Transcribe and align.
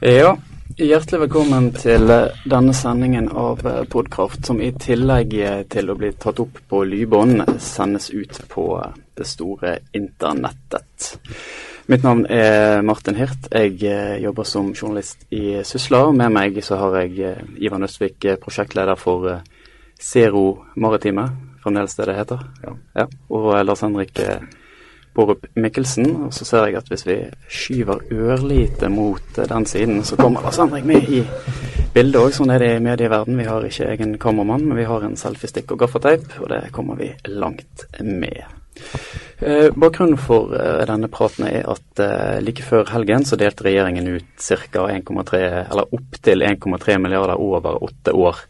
Ja, 0.00 0.30
hjertelig 0.80 1.18
velkommen 1.26 1.66
til 1.76 2.08
eh, 2.08 2.38
denne 2.48 2.72
sendingen 2.72 3.26
av 3.36 3.58
eh, 3.68 3.82
Podkraft, 3.84 4.46
som 4.48 4.62
i 4.64 4.70
tillegg 4.72 5.34
eh, 5.36 5.58
til 5.68 5.92
å 5.92 5.96
bli 6.00 6.08
tatt 6.16 6.38
opp 6.40 6.56
på 6.72 6.78
lydbånd, 6.88 7.42
sendes 7.60 8.06
ut 8.08 8.38
på 8.48 8.64
det 9.20 9.26
store 9.28 9.74
internettet. 9.92 11.10
Mitt 11.92 12.06
navn 12.06 12.24
er 12.32 12.80
Martin 12.80 13.18
Hirt. 13.20 13.50
Jeg 13.52 14.22
jobber 14.24 14.48
som 14.48 14.70
journalist 14.72 15.26
i 15.36 15.60
Sysla. 15.68 16.06
Med 16.16 16.32
meg 16.32 16.62
så 16.64 16.80
har 16.80 16.96
jeg 17.02 17.34
Ivan 17.60 17.84
Østvik, 17.84 18.24
prosjektleder 18.40 18.96
for 18.96 19.28
Zero 20.00 20.46
Maritime, 20.80 21.28
fremdeles 21.60 22.00
det 22.00 22.08
det 22.08 22.16
heter. 22.22 22.48
Ja. 22.64 22.74
ja. 23.02 23.06
Og 23.28 23.52
Lars 23.68 23.84
Henrik 23.84 24.16
Borup 25.14 25.46
Mikkelsen. 25.54 26.10
Og 26.26 26.34
så 26.34 26.46
ser 26.46 26.68
jeg 26.68 26.78
at 26.80 26.90
hvis 26.90 27.06
vi 27.08 27.16
skyver 27.50 28.04
ørlite 28.12 28.90
mot 28.92 29.38
eh, 29.38 29.48
den 29.50 29.66
siden, 29.66 30.04
så 30.04 30.18
kommer 30.20 30.44
Lars 30.44 30.60
Henrik 30.62 30.86
med 30.88 31.10
i 31.10 31.24
bildet 31.94 32.20
òg. 32.20 32.32
Sånn 32.36 32.52
er 32.54 32.62
det 32.62 32.70
i 32.76 32.84
medieverden. 32.84 33.38
Vi 33.40 33.48
har 33.48 33.66
ikke 33.66 33.90
egen 33.94 34.16
kameramann, 34.22 34.68
men 34.68 34.78
vi 34.78 34.88
har 34.88 35.04
en 35.06 35.18
selfiestikk 35.18 35.74
og 35.74 35.84
gaffateip, 35.84 36.26
og 36.40 36.50
det 36.52 36.62
kommer 36.76 36.98
vi 37.00 37.12
langt 37.30 37.86
med. 38.00 38.42
Eh, 39.40 39.68
bakgrunnen 39.74 40.20
for 40.20 40.54
eh, 40.56 40.84
denne 40.88 41.10
praten 41.12 41.48
er 41.48 41.66
at 41.68 42.04
like 42.44 42.64
før 42.64 42.88
helgen 42.94 43.26
så 43.28 43.36
delte 43.40 43.66
regjeringen 43.66 44.06
ut 44.14 44.30
ca. 44.40 44.86
1,3 44.86 45.42
eller 45.66 45.96
opptil 45.96 46.46
1,3 46.46 46.96
milliarder 47.02 47.40
over 47.40 47.82
åtte 47.82 48.14
år. 48.16 48.46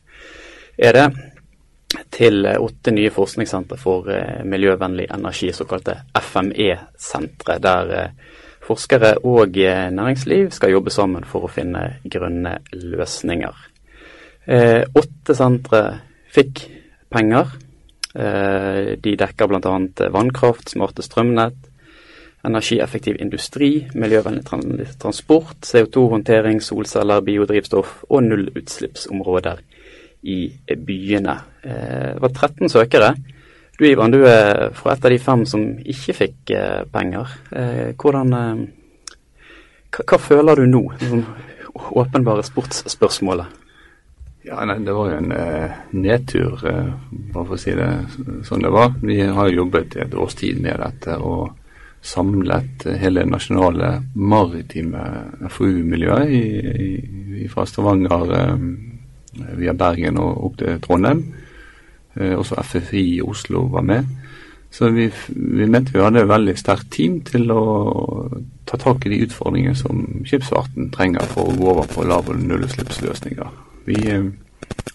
Er 0.81 0.97
det 0.97 1.09
til 2.11 2.47
åtte 2.47 2.93
nye 2.95 3.11
forskningssentre 3.12 3.79
for 3.80 4.11
eh, 4.15 4.43
miljøvennlig 4.47 5.09
energi, 5.11 5.51
såkalte 5.55 5.96
FME-sentre, 6.15 7.59
der 7.63 7.95
eh, 7.96 8.37
forskere 8.66 9.16
og 9.27 9.59
eh, 9.59 9.88
næringsliv 9.95 10.52
skal 10.55 10.74
jobbe 10.77 10.93
sammen 10.95 11.27
for 11.27 11.46
å 11.46 11.52
finne 11.52 12.01
grønne 12.05 12.61
løsninger. 12.73 13.66
Åtte 14.51 15.35
sentre 15.37 15.80
fikk 16.33 16.63
penger. 17.13 17.51
De 18.11 19.13
dekker 19.21 19.46
bl.a. 19.46 19.74
vannkraft, 20.11 20.73
smarte 20.73 21.05
strømnett, 21.05 21.68
energieffektiv 22.49 23.21
industri, 23.23 23.68
miljøvennlig 23.95 24.88
transport, 24.99 25.61
CO2-håndtering, 25.68 26.59
solceller, 26.65 27.23
biodrivstoff 27.29 28.01
og 28.09 28.24
nullutslippsområder 28.27 29.61
i 30.23 30.40
byene. 30.76 31.37
Eh, 31.63 32.09
det 32.15 32.23
var 32.23 32.35
13 32.35 32.68
søkere. 32.73 33.15
Du 33.79 33.87
Ivan, 33.88 34.13
du 34.13 34.27
er 34.29 34.68
fra 34.77 34.93
et 34.93 35.04
av 35.04 35.15
de 35.15 35.18
fem 35.18 35.46
som 35.49 35.62
ikke 35.80 36.16
fikk 36.18 36.52
eh, 36.57 36.82
penger. 36.93 37.38
Eh, 37.57 37.87
hvordan 37.96 38.35
hva, 38.35 40.04
hva, 40.04 40.18
føler 40.21 40.60
du 40.60 40.68
nå? 40.68 40.85
Det 41.01 41.24
åpenbare 41.74 42.43
sportsspørsmålet. 42.43 43.46
Ja, 44.43 44.74
Det 44.74 44.93
var 44.93 45.10
jo 45.10 45.16
en 45.16 45.32
eh, 45.32 45.71
nedtur, 45.90 46.66
eh, 46.66 46.93
bare 47.32 47.45
for 47.45 47.55
å 47.55 47.59
si 47.60 47.71
det 47.77 48.07
sånn 48.49 48.62
det 48.65 48.71
var. 48.73 48.95
Vi 49.02 49.21
har 49.21 49.49
jobbet 49.52 49.96
et 50.01 50.15
års 50.15 50.34
tid 50.34 50.60
med 50.65 50.80
dette 50.80 51.16
og 51.18 51.51
samlet 52.01 52.87
hele 52.96 53.24
nasjonale 53.29 54.02
maritime 54.15 55.02
FoU-miljøet 55.52 57.51
fra 57.52 57.66
Stavanger, 57.68 58.32
eh, 58.38 58.57
via 59.33 59.75
Bergen 59.75 60.19
og 60.19 60.45
opp 60.45 60.59
til 60.59 60.81
Trondheim. 60.83 61.23
Eh, 62.17 62.35
også 62.39 62.63
FFI 62.63 63.05
i 63.17 63.23
Oslo 63.23 63.67
var 63.71 63.87
med. 63.87 64.05
Så 64.71 64.89
vi, 64.95 65.11
vi, 65.28 65.67
mente 65.67 65.93
vi 65.93 66.03
hadde 66.03 66.23
et 66.23 66.31
veldig 66.31 66.55
sterkt 66.59 66.93
team 66.95 67.19
til 67.27 67.51
å 67.51 67.62
ta 68.71 68.78
tak 68.78 69.06
i 69.06 69.11
de 69.11 69.25
utfordringene 69.27 69.75
som 69.79 70.05
skipsfarten 70.27 70.93
trenger 70.95 71.27
for 71.33 71.51
å 71.51 71.57
gå 71.59 71.73
over 71.73 71.91
på 71.91 72.07
lav- 72.07 72.31
og 72.31 72.39
nullutslippsløsninger. 72.39 73.51
Vi, 73.89 73.99
eh, 74.11 74.29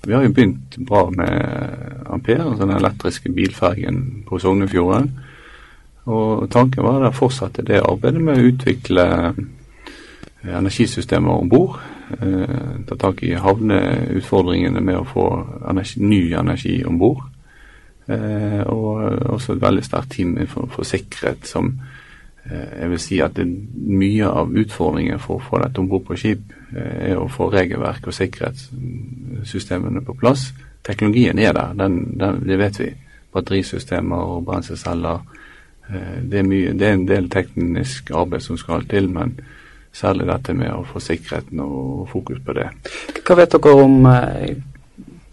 vi, 0.06 0.14
har 0.14 0.24
jo 0.24 0.32
begynt 0.36 0.78
bra 0.88 1.10
med 1.12 2.06
Ampere, 2.08 2.46
altså 2.46 2.64
den 2.64 2.78
elektriske 2.78 3.34
bilfergen 3.36 4.24
på 4.28 4.40
Sognefjorden. 4.40 5.12
Og 6.06 6.48
tanken 6.54 6.86
var 6.86 7.04
å 7.08 7.16
fortsette 7.16 7.66
det 7.66 7.82
arbeidet 7.84 8.22
med 8.24 8.40
å 8.40 8.48
utvikle 8.52 9.06
eh, 9.34 9.44
energisystemer 10.56 11.36
om 11.36 11.52
bord 11.52 11.80
eh, 11.80 11.95
ta 12.86 12.96
tak 13.02 13.24
i 13.26 13.32
havneutfordringene 13.34 14.82
med 14.82 15.00
å 15.00 15.08
få 15.10 15.26
energi, 15.70 16.02
ny 16.06 16.22
energi 16.38 16.76
om 16.86 17.00
bord. 17.02 17.24
Eh, 18.08 18.62
og 18.70 19.02
også 19.34 19.56
et 19.56 19.62
veldig 19.64 19.84
sterkt 19.86 20.12
team 20.14 20.36
for, 20.46 20.70
for 20.70 20.86
sikkerhet 20.86 21.48
som 21.50 21.72
eh, 22.46 22.82
jeg 22.84 22.90
vil 22.92 23.02
si 23.02 23.18
at 23.26 23.34
det, 23.40 23.48
mye 23.74 24.28
av 24.30 24.54
utfordringen 24.54 25.18
for 25.24 25.40
å 25.40 25.46
få 25.48 25.62
dette 25.64 25.82
om 25.82 25.90
bord 25.90 26.06
på 26.06 26.18
skip 26.22 26.54
eh, 26.76 27.10
er 27.10 27.18
å 27.18 27.26
få 27.32 27.50
regelverk 27.50 28.06
og 28.06 28.14
sikkerhetssystemene 28.14 30.06
på 30.06 30.18
plass. 30.22 30.52
Teknologien 30.86 31.42
er 31.42 31.58
der, 31.58 31.74
den, 31.82 31.98
den, 32.20 32.44
det 32.46 32.60
vet 32.62 32.80
vi. 32.84 32.92
Batterisystemer 33.34 34.36
og 34.36 34.46
brenselceller. 34.52 35.26
Eh, 35.90 36.22
det, 36.22 36.46
det 36.78 36.86
er 36.86 37.00
en 37.00 37.10
del 37.10 37.32
teknisk 37.34 38.14
arbeid 38.14 38.46
som 38.46 38.62
skal 38.62 38.86
til, 38.92 39.10
men 39.10 39.34
Særlig 39.96 40.28
dette 40.28 40.54
med 40.58 40.74
å 40.76 40.84
få 40.84 41.00
sikkerheten 41.00 41.62
og 41.64 42.08
fokus 42.12 42.42
på 42.44 42.56
det. 42.58 42.66
Hva 43.24 43.38
vet 43.40 43.54
dere 43.56 43.76
om 43.80 44.10
eh, 44.10 44.58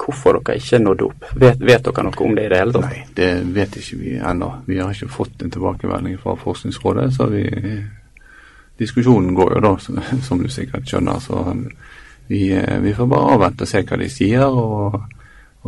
hvorfor 0.03 0.39
dere 0.39 0.59
ikke 0.61 0.78
nådde 0.83 1.09
opp? 1.09 1.25
Vet, 1.34 1.62
vet, 1.62 1.83
dere 1.89 2.05
noe 2.06 2.27
om 2.27 2.37
det 2.37 2.45
i 2.47 2.53
det 2.53 2.61
hele 2.61 2.77
tatt? 2.77 2.87
Nei, 2.91 3.00
det 3.17 3.31
vet 3.56 3.78
ikke 3.81 3.99
vi 3.99 4.12
ennå. 4.19 4.50
Vi 4.69 4.78
har 4.78 4.95
ikke 4.95 5.11
fått 5.11 5.43
en 5.43 5.50
tilbakemelding 5.50 6.15
fra 6.23 6.37
Forskningsrådet. 6.39 7.09
så 7.17 7.27
vi, 7.33 7.43
Diskusjonen 8.78 9.34
går 9.34 9.56
jo 9.56 9.65
da, 9.67 9.73
som 10.28 10.43
du 10.43 10.49
sikkert 10.50 10.87
skjønner. 10.89 11.19
Så 11.21 11.43
vi, 12.31 12.53
eh, 12.55 12.79
vi 12.81 12.94
får 12.94 13.11
bare 13.11 13.34
avvente 13.34 13.67
og 13.67 13.73
se 13.73 13.83
hva 13.83 13.99
de 13.99 14.09
sier. 14.11 14.47
Og, 14.47 15.03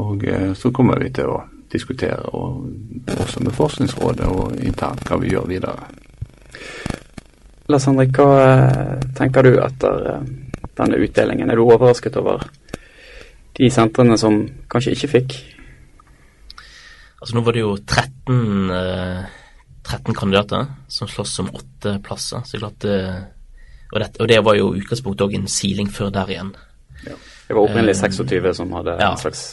og 0.03 0.25
eh, 0.25 0.53
så 0.55 0.71
kommer 0.71 1.03
vi 1.03 1.11
til 1.15 1.35
å 1.35 1.43
diskutere, 1.75 2.31
og, 2.39 2.69
også 3.19 3.43
med 3.43 3.55
Forskningsrådet 3.55 4.31
og 4.31 4.55
internt, 4.63 5.03
hva 5.09 5.19
vi 5.19 5.35
gjør 5.35 5.51
videre. 5.51 5.91
Lars 7.73 7.87
Henrik, 7.89 8.13
hva 8.19 8.41
eh, 8.45 9.05
tenker 9.17 9.47
du 9.47 9.55
etter 9.65 10.09
eh, 10.11 10.25
denne 10.77 11.01
utdelingen? 11.01 11.49
Er 11.49 11.57
du 11.57 11.65
overrasket 11.65 12.19
over 12.21 12.45
de 13.57 13.71
sentrene 13.73 14.19
som 14.21 14.43
kanskje 14.69 14.93
ikke 14.97 15.13
fikk? 15.15 15.37
Altså 17.23 17.39
Nå 17.39 17.45
var 17.47 17.57
det 17.57 17.63
jo 17.63 17.73
13, 17.81 18.43
13 18.69 20.13
eh, 20.13 20.19
kandidater 20.19 20.69
som 20.93 21.09
slåss 21.09 21.39
om 21.47 21.53
åtte 21.57 21.97
plasser. 22.05 22.45
så 22.45 22.61
klart 22.61 22.85
og, 22.85 24.01
det, 24.01 24.09
og 24.21 24.29
det 24.29 24.41
var 24.45 24.59
jo 24.59 24.73
utgangspunktet 24.75 25.25
òg 25.25 25.37
en 25.39 25.49
siling 25.49 25.89
før 25.89 26.11
der 26.13 26.35
igjen. 26.35 26.53
Ja. 27.07 27.17
Det 27.49 27.55
var 27.55 27.69
opprinnelig 27.69 27.97
26 28.01 28.57
som 28.59 28.73
hadde 28.77 28.99
ja. 28.99 29.13
en 29.13 29.21
slags 29.21 29.45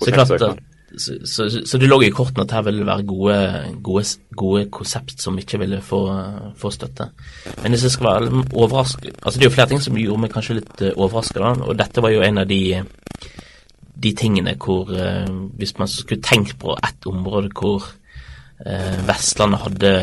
prosjektsøknad. 0.00 0.62
Så, 0.94 1.16
så, 1.24 1.48
så, 1.66 1.78
det 1.78 1.88
lå 1.90 1.98
i 2.06 2.12
kortene 2.14 2.44
at 2.46 2.52
her 2.54 2.62
ville 2.68 2.86
være 2.86 3.02
gode, 3.08 3.38
gode, 3.82 4.04
gode 4.38 4.68
konsept 4.70 5.18
som 5.22 5.38
ikke 5.38 5.58
ville 5.58 5.80
få, 5.82 5.98
få 6.56 6.70
støtte. 6.70 7.08
Men 7.62 7.74
hvis 7.74 7.88
jeg 7.88 7.96
skal 7.96 8.06
være 8.06 8.44
overrasket 8.54 9.18
Altså 9.22 9.40
det 9.40 9.44
er 9.44 9.50
jo 9.50 9.56
flere 9.56 9.68
ting 9.72 9.82
som 9.82 9.98
gjorde 9.98 10.22
meg 10.22 10.32
kanskje 10.32 10.60
litt 10.60 10.84
overrasket, 10.94 11.42
eh, 11.42 11.66
og 11.66 11.80
dette 11.80 12.04
var 12.04 12.14
jo 12.14 12.22
en 12.22 12.38
av 12.38 12.46
de, 12.46 12.60
de 14.06 14.14
tingene 14.14 14.54
hvor 14.62 14.94
eh, 14.94 15.26
Hvis 15.58 15.74
man 15.82 15.90
skulle 15.90 16.22
tenkt 16.22 16.54
på 16.62 16.78
ett 16.78 17.10
område 17.10 17.50
hvor 17.58 17.90
eh, 18.62 18.98
Vestlandet 19.10 19.66
hadde 19.66 19.94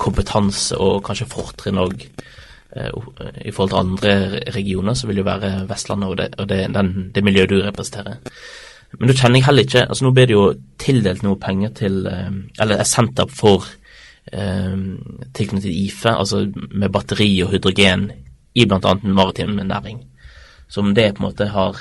kompetanse 0.00 0.80
og 0.80 1.04
kanskje 1.04 1.28
fortrinn 1.36 1.82
òg 1.84 2.08
i 2.76 3.52
forhold 3.54 3.70
til 3.70 3.78
andre 3.78 4.10
regioner, 4.52 4.92
så 4.92 5.06
vil 5.06 5.16
det 5.16 5.22
jo 5.22 5.28
være 5.30 5.50
Vestlandet 5.70 6.10
og 6.10 6.16
det, 6.18 6.26
og 6.36 6.48
det, 6.50 6.58
den, 6.74 6.88
det 7.14 7.22
miljøet 7.24 7.48
du 7.48 7.54
representerer. 7.62 8.18
Men 8.94 9.10
da 9.10 9.16
kjenner 9.16 9.40
jeg 9.40 9.46
heller 9.48 9.66
ikke 9.66 9.82
altså 9.86 10.06
Nå 10.06 10.12
blir 10.14 10.28
det 10.28 10.36
jo 10.36 10.44
tildelt 10.80 11.24
noe 11.26 11.38
penger 11.42 11.72
til 11.76 12.06
eh, 12.10 12.30
Eller 12.62 12.80
er 12.80 12.88
sendt 12.88 13.20
opp 13.22 13.32
for 13.34 13.66
um, 14.32 14.84
tilknyttet 15.36 15.70
IFE, 15.70 16.12
altså 16.12 16.44
med 16.52 16.92
batteri 16.94 17.28
og 17.44 17.52
hydrogen 17.54 18.08
i 18.56 18.64
bl.a. 18.64 18.78
den 18.80 19.14
maritime 19.14 19.64
næring. 19.64 20.00
Så 20.68 20.80
om 20.80 20.94
det 20.96 21.12
på 21.14 21.22
en 21.22 21.26
måte 21.28 21.48
har 21.52 21.76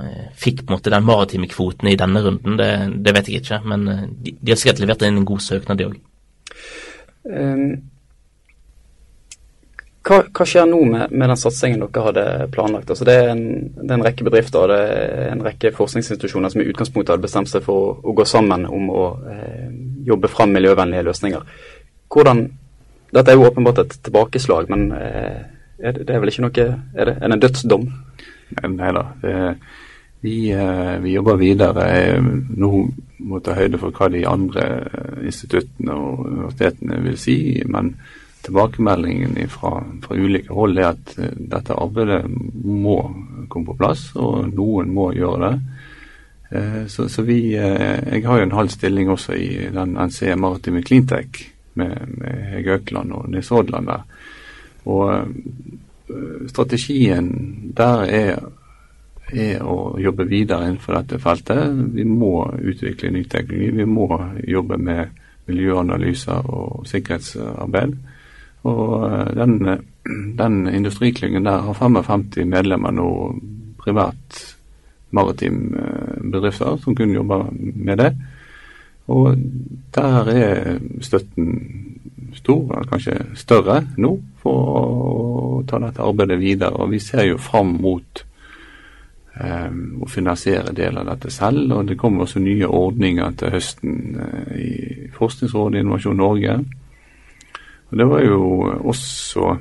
eh, 0.00 0.30
Fikk 0.40 0.64
på 0.64 0.72
en 0.72 0.76
måte 0.78 0.90
den 0.94 1.04
maritime 1.06 1.48
kvoten 1.50 1.90
i 1.90 1.98
denne 2.00 2.22
runden, 2.24 2.56
det, 2.58 2.70
det 3.04 3.14
vet 3.14 3.28
jeg 3.28 3.42
ikke. 3.42 3.60
Men 3.68 3.84
de, 3.86 4.32
de, 4.40 4.50
har 4.50 4.58
sikkert 4.58 4.80
levert 4.82 5.04
inn 5.04 5.20
en 5.20 5.28
god 5.28 5.44
søknad, 5.44 5.78
de 5.78 5.90
òg. 5.90 6.00
Hva, 10.04 10.44
skjer 10.44 10.66
nå 10.68 10.82
med, 10.84 11.12
med, 11.16 11.30
den 11.30 11.38
satsingen 11.40 11.80
dere 11.80 12.02
hadde 12.04 12.24
planlagt? 12.52 12.90
Altså 12.92 13.06
det, 13.08 13.14
er 13.22 13.30
en, 13.32 13.44
det, 13.72 13.86
er 13.86 13.94
en, 13.96 14.04
rekke 14.04 14.26
bedrifter 14.26 14.60
og 14.60 14.72
det 14.74 14.80
er 14.82 15.30
en 15.30 15.44
rekke 15.46 15.70
forskningsinstitusjoner 15.72 16.52
som 16.52 16.60
i 16.60 16.66
utgangspunktet 16.68 17.14
hadde 17.14 17.24
bestemt 17.24 17.48
seg 17.48 17.64
for 17.64 17.86
å, 17.86 17.94
å 18.04 18.16
gå 18.18 18.26
sammen 18.28 18.66
om 18.68 18.90
å 18.92 19.04
eh, 19.32 19.70
jobbe 20.04 20.28
fram 20.28 20.52
miljøvennlige 20.52 21.06
løsninger. 21.08 21.46
Hvordan, 22.12 22.44
Dette 23.14 23.30
er 23.30 23.38
jo 23.38 23.46
åpenbart 23.48 23.80
et 23.80 23.96
tilbakeslag, 24.04 24.68
men 24.74 24.90
eh, 24.98 25.40
er 25.80 25.96
det, 25.96 26.04
det, 26.04 26.12
er 26.12 26.20
vel 26.20 26.32
ikke 26.32 26.44
noe 26.44 26.66
Er 26.66 27.08
det, 27.08 27.14
er 27.14 27.24
det 27.24 27.36
en 27.38 27.44
dødsdom? 27.46 27.86
Nei 28.74 28.90
da. 28.94 29.04
Vi, 30.24 30.34
eh, 30.52 30.92
vi, 31.00 31.14
jobber 31.14 31.40
videre. 31.40 31.86
Nå 32.20 32.70
må 33.24 33.40
ta 33.40 33.56
høyde 33.56 33.80
for 33.80 33.96
hva 33.96 34.10
de 34.12 34.26
andre 34.28 34.68
instituttene 35.24 35.96
og 35.96 36.28
universitetene 36.28 37.00
vil 37.08 37.16
si. 37.20 37.38
men 37.64 37.94
tilbakemeldingen 38.44 39.36
fra, 39.50 39.78
fra, 40.04 40.16
ulike 40.16 40.52
hold 40.54 40.78
er 40.78 40.90
at 40.92 41.14
uh, 41.18 41.30
dette 41.34 41.76
arbeidet 41.76 42.22
må 42.28 42.98
komme 43.48 43.70
på 43.70 43.78
plass, 43.78 44.10
og 44.16 44.50
noen 44.54 44.92
må 44.94 45.10
gjøre 45.16 45.48
det. 45.48 45.54
Uh, 46.54 46.82
så, 46.90 47.08
så, 47.08 47.24
vi 47.26 47.38
Jeg 47.54 48.24
har 48.26 48.38
jo 48.38 48.48
en 48.48 48.58
halv 48.58 48.72
stilling 48.72 49.10
også 49.10 49.36
i 49.36 49.48
den 49.74 49.96
NCE 49.98 50.36
Maritime 50.36 50.82
Cleantech 50.82 51.44
med, 51.74 51.96
med 52.18 52.44
Hege 52.52 52.78
Økland 52.78 53.12
og 53.12 53.30
Nils 53.30 53.50
Odland 53.52 53.90
der. 53.90 54.04
Og 54.84 55.24
strategien 56.52 57.32
der 57.76 58.04
er 58.04 58.44
er 59.32 59.62
å 59.64 59.96
jobbe 60.00 60.26
videre 60.28 60.68
innenfor 60.68 60.98
dette 60.98 61.20
feltet. 61.22 61.72
Vi 61.94 62.04
må 62.04 62.46
utvikle 62.60 63.12
ny 63.14 63.24
teknologi. 63.24 63.70
Vi 63.78 63.86
må 63.88 64.08
jobbe 64.46 64.78
med 64.78 65.20
miljøanalyser 65.48 66.50
og 66.50 66.84
sikkerhetsarbeid. 66.88 67.96
Og 68.64 69.06
eh, 69.08 69.30
den, 69.36 69.58
den 70.38 70.60
industriklyngen 70.68 71.46
der 71.46 71.64
har 71.66 71.78
55 71.78 72.44
medlemmer 72.48 72.94
nå, 72.94 73.08
privat 73.84 74.40
maritime 75.14 75.78
eh, 75.78 76.22
bedrifter 76.32 76.78
som 76.82 76.96
kun 76.96 77.14
jobber 77.14 77.48
med 77.60 78.00
det. 78.00 78.12
Og 79.12 79.36
der 79.94 80.30
er 80.32 80.78
støtten 81.04 81.50
stor, 82.34 82.84
kanskje 82.88 83.18
større 83.36 83.82
nå, 84.00 84.14
for 84.42 84.70
å 84.78 85.64
ta 85.68 85.80
dette 85.82 86.04
arbeidet 86.04 86.40
videre. 86.40 86.78
Og 86.80 86.94
vi 86.94 87.00
ser 87.02 87.28
jo 87.28 87.40
fram 87.40 87.76
mot 87.84 88.24
um, 89.40 89.82
å 90.04 90.08
finansiere 90.10 90.74
deler 90.76 91.02
av 91.02 91.12
dette 91.12 91.32
selv. 91.34 91.68
Og 91.76 91.90
det 91.90 91.98
kommer 92.00 92.24
også 92.24 92.42
nye 92.42 92.68
ordninger 92.68 93.36
til 93.40 93.54
høsten 93.54 93.94
i 94.56 94.72
Forskningsrådet 95.14 95.84
Innovasjon 95.84 96.18
Norge. 96.20 96.58
Og 97.94 97.98
Det 97.98 98.06
var 98.10 98.24
jo 98.26 98.38
også 98.90 99.56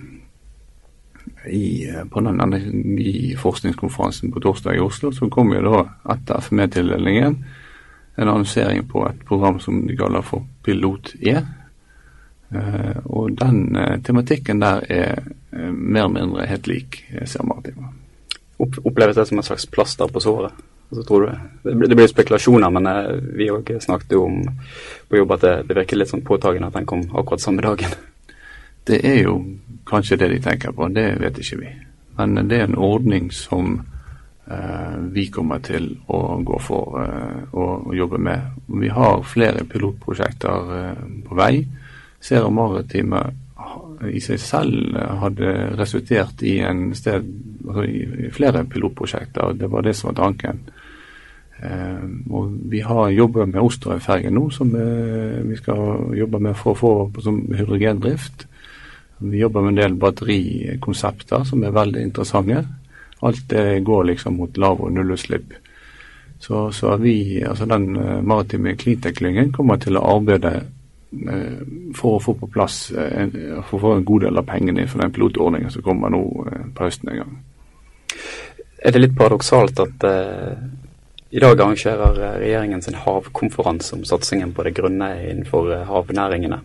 i, 1.46 1.86
eh, 1.86 2.06
på 2.10 2.20
den 2.20 2.42
energiforskningskonferansen 2.42 4.32
på 4.34 4.40
torsdag 4.40 4.76
i 4.76 4.80
Oslo, 4.82 5.12
så 5.12 5.30
kom 5.30 5.54
jo 5.54 5.62
da 5.62 5.84
etter 6.16 6.42
FME-tildelingen 6.42 7.46
en 8.16 8.28
annonsering 8.28 8.88
på 8.90 9.06
et 9.06 9.22
program 9.28 9.60
som 9.60 9.86
de 9.86 9.98
kaller 9.98 10.26
for 10.26 10.48
Pilot 10.66 11.14
E. 11.22 11.46
Uh, 12.54 12.98
og 13.06 13.38
den 13.38 13.76
uh, 13.76 14.02
tematikken 14.02 14.60
der 14.62 14.82
er 14.90 15.22
uh, 15.54 15.72
mer 15.72 16.04
eller 16.04 16.14
mindre 16.14 16.46
helt 16.46 16.68
lik 16.68 17.06
ser 17.26 17.44
Maritima. 17.44 17.88
oppleves 18.58 19.16
det 19.16 19.26
som 19.28 19.38
en 19.38 19.44
slags 19.44 19.66
plaster 19.66 20.08
på 20.08 20.20
såret. 20.20 20.52
Så 20.92 21.04
tror 21.04 21.22
du, 21.22 21.32
det 21.88 21.96
blir 21.96 22.08
spekulasjoner, 22.08 22.70
men 22.70 22.88
eh, 22.88 23.12
vi 23.34 23.50
snakket 23.80 24.12
jo 24.12 24.26
om 24.26 24.44
på 25.10 25.18
jobb 25.18 25.32
at 25.32 25.42
det, 25.42 25.54
det 25.68 25.78
virker 25.78 25.98
litt 25.98 26.12
sånn 26.12 26.26
påtagende 26.26 26.70
at 26.70 26.78
den 26.78 26.86
kom 26.86 27.02
akkurat 27.10 27.42
samme 27.42 27.66
dagen. 27.66 27.96
Det 28.88 29.00
er 29.08 29.22
jo 29.24 29.38
kanskje 29.88 30.18
det 30.20 30.30
de 30.34 30.40
tenker 30.44 30.72
på, 30.72 30.88
det 30.88 31.08
vet 31.22 31.40
ikke 31.40 31.60
vi. 31.62 31.72
Men 32.18 32.50
det 32.50 32.60
er 32.60 32.68
en 32.68 32.78
ordning 32.78 33.32
som 33.34 33.78
eh, 34.48 34.98
vi 35.14 35.28
kommer 35.34 35.64
til 35.64 35.90
å 36.08 36.20
gå 36.46 36.60
for 36.62 37.00
eh, 37.02 37.54
og, 37.54 37.94
jobbe 37.96 38.18
med. 38.18 38.60
Vi 38.68 38.92
har 38.94 39.24
flere 39.24 39.64
pilotprosjekter 39.66 40.76
eh, 40.80 41.08
på 41.28 41.40
vei. 41.40 41.64
Ser 42.24 42.50
Maritime 42.50 43.24
i 44.12 44.20
seg 44.20 44.40
selv 44.42 44.98
hadde 45.22 45.52
resultert 45.80 46.42
i 46.44 46.58
sted 46.98 47.26
altså 47.68 47.84
i 47.88 48.30
flere 48.32 48.64
pilotprosjekter. 48.68 49.54
Det 49.60 49.72
var 49.72 49.82
det 49.82 49.96
som 49.96 50.12
var 50.12 50.20
tanken. 50.24 50.60
Eh, 51.64 52.04
og 52.30 52.52
Vi 52.72 52.80
har 52.80 53.10
jobber 53.10 53.46
med 53.46 53.62
Osterøyfergen 53.62 54.34
nå, 54.34 54.50
som 54.50 54.76
eh, 54.76 55.40
vi 55.48 55.56
skal 55.56 56.16
jobbe 56.18 56.40
med 56.40 56.58
for 56.60 56.74
å 56.74 56.80
få 56.80 57.22
som 57.24 57.40
hydrogendrift. 57.56 58.48
Vi 59.18 59.40
jobber 59.40 59.62
med 59.62 59.76
en 59.76 59.82
del 59.82 59.98
batterikonsepter 60.00 61.44
som 61.48 61.64
er 61.64 61.76
veldig 61.76 62.02
interessante. 62.02 62.64
Alt 63.24 63.46
det 63.50 63.84
går 63.88 64.04
liksom 64.12 64.38
mot 64.40 64.58
lav- 64.58 64.82
og 64.84 64.92
nullutslipp. 64.92 65.54
Så, 66.40 66.72
så 66.76 66.98
vi, 67.00 67.44
altså 67.48 67.66
den 67.66 67.96
eh, 67.96 68.22
maritime 68.22 68.76
cleantech-klyngen 68.76 69.54
kommer 69.56 69.78
til 69.80 69.96
å 69.96 70.08
arbeide 70.18 70.58
Eh, 71.14 71.58
for 71.96 72.18
å 72.18 72.22
få 72.22 72.34
på 72.34 72.48
plass 72.50 72.88
en, 72.98 73.34
for 73.68 73.78
å 73.78 73.82
få 73.84 73.90
en 73.94 74.06
god 74.08 74.24
del 74.26 74.40
av 74.40 74.48
pengene 74.48 74.88
for 74.90 75.04
den 75.04 75.12
pilotordningen 75.14 75.70
som 75.70 75.86
kommer 75.86 76.10
nå 76.10 76.22
eh, 76.50 76.64
på 76.74 76.88
høsten 76.88 77.12
en 77.12 77.20
gang. 77.20 77.36
Er 78.82 78.96
det 78.96 79.02
litt 79.04 79.14
paradoksalt 79.16 79.78
at 79.80 80.06
uh, 80.10 80.58
i 81.32 81.40
dag 81.40 81.54
arrangerer 81.54 82.18
regjeringen 82.42 82.82
sin 82.84 82.98
havkonferanse 83.00 83.94
om 83.96 84.02
satsingen 84.10 84.52
på 84.58 84.66
det 84.66 84.74
grønne 84.76 85.08
innenfor 85.30 85.70
havnæringene? 85.88 86.60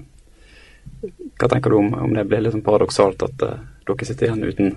Hva 1.38 1.48
tenker 1.50 1.70
du 1.70 1.78
om, 1.78 1.92
om 1.94 2.14
det 2.14 2.26
blir 2.26 2.50
sånn 2.50 2.64
paradoksalt 2.66 3.22
at 3.26 3.44
uh, 3.46 3.58
dere 3.86 4.06
sitter 4.06 4.28
igjen 4.28 4.48
uten 4.48 4.72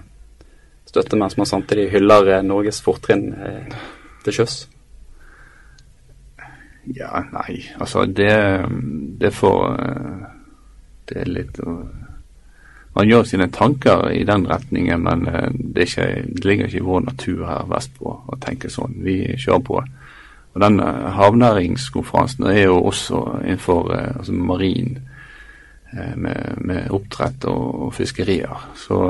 støtte, 0.85 1.17
mens 1.17 1.37
man 1.39 1.49
samtidig 1.49 1.89
hyller 1.93 2.29
uh, 2.29 2.43
Norges 2.45 2.81
fortrinn 2.85 3.31
til 4.25 4.37
sjøs? 4.37 4.59
Ja, 6.97 7.23
nei, 7.33 7.61
altså 7.77 8.07
det, 8.09 8.33
det 9.21 9.29
får 9.37 9.59
Det 11.05 11.19
er 11.21 11.29
litt 11.29 11.59
Man 11.61 13.05
gjør 13.05 13.27
sine 13.29 13.45
tanker 13.53 14.07
i 14.09 14.23
den 14.25 14.47
retningen, 14.49 15.05
men 15.05 15.27
det, 15.53 15.85
ikke, 15.85 16.07
det 16.25 16.45
ligger 16.45 16.67
ikke 16.67 16.81
i 16.81 16.87
vår 16.87 17.05
natur 17.05 17.45
her 17.47 17.69
vestpå 17.69 18.15
å 18.27 18.39
tenke 18.41 18.69
sånn. 18.73 18.97
Vi 19.05 19.21
kjører 19.39 19.63
på. 19.63 19.77
Og 20.51 20.59
den 20.59 20.81
havnæringskonferansen 21.15 22.49
er 22.51 22.65
jo 22.65 22.81
også 22.89 23.21
innenfor 23.45 23.93
altså 23.95 24.35
marin, 24.35 24.97
med, 25.91 26.57
med, 26.57 26.91
oppdrett 26.95 27.45
og, 27.51 27.91
fiskerier. 27.93 28.67
Så, 28.75 29.01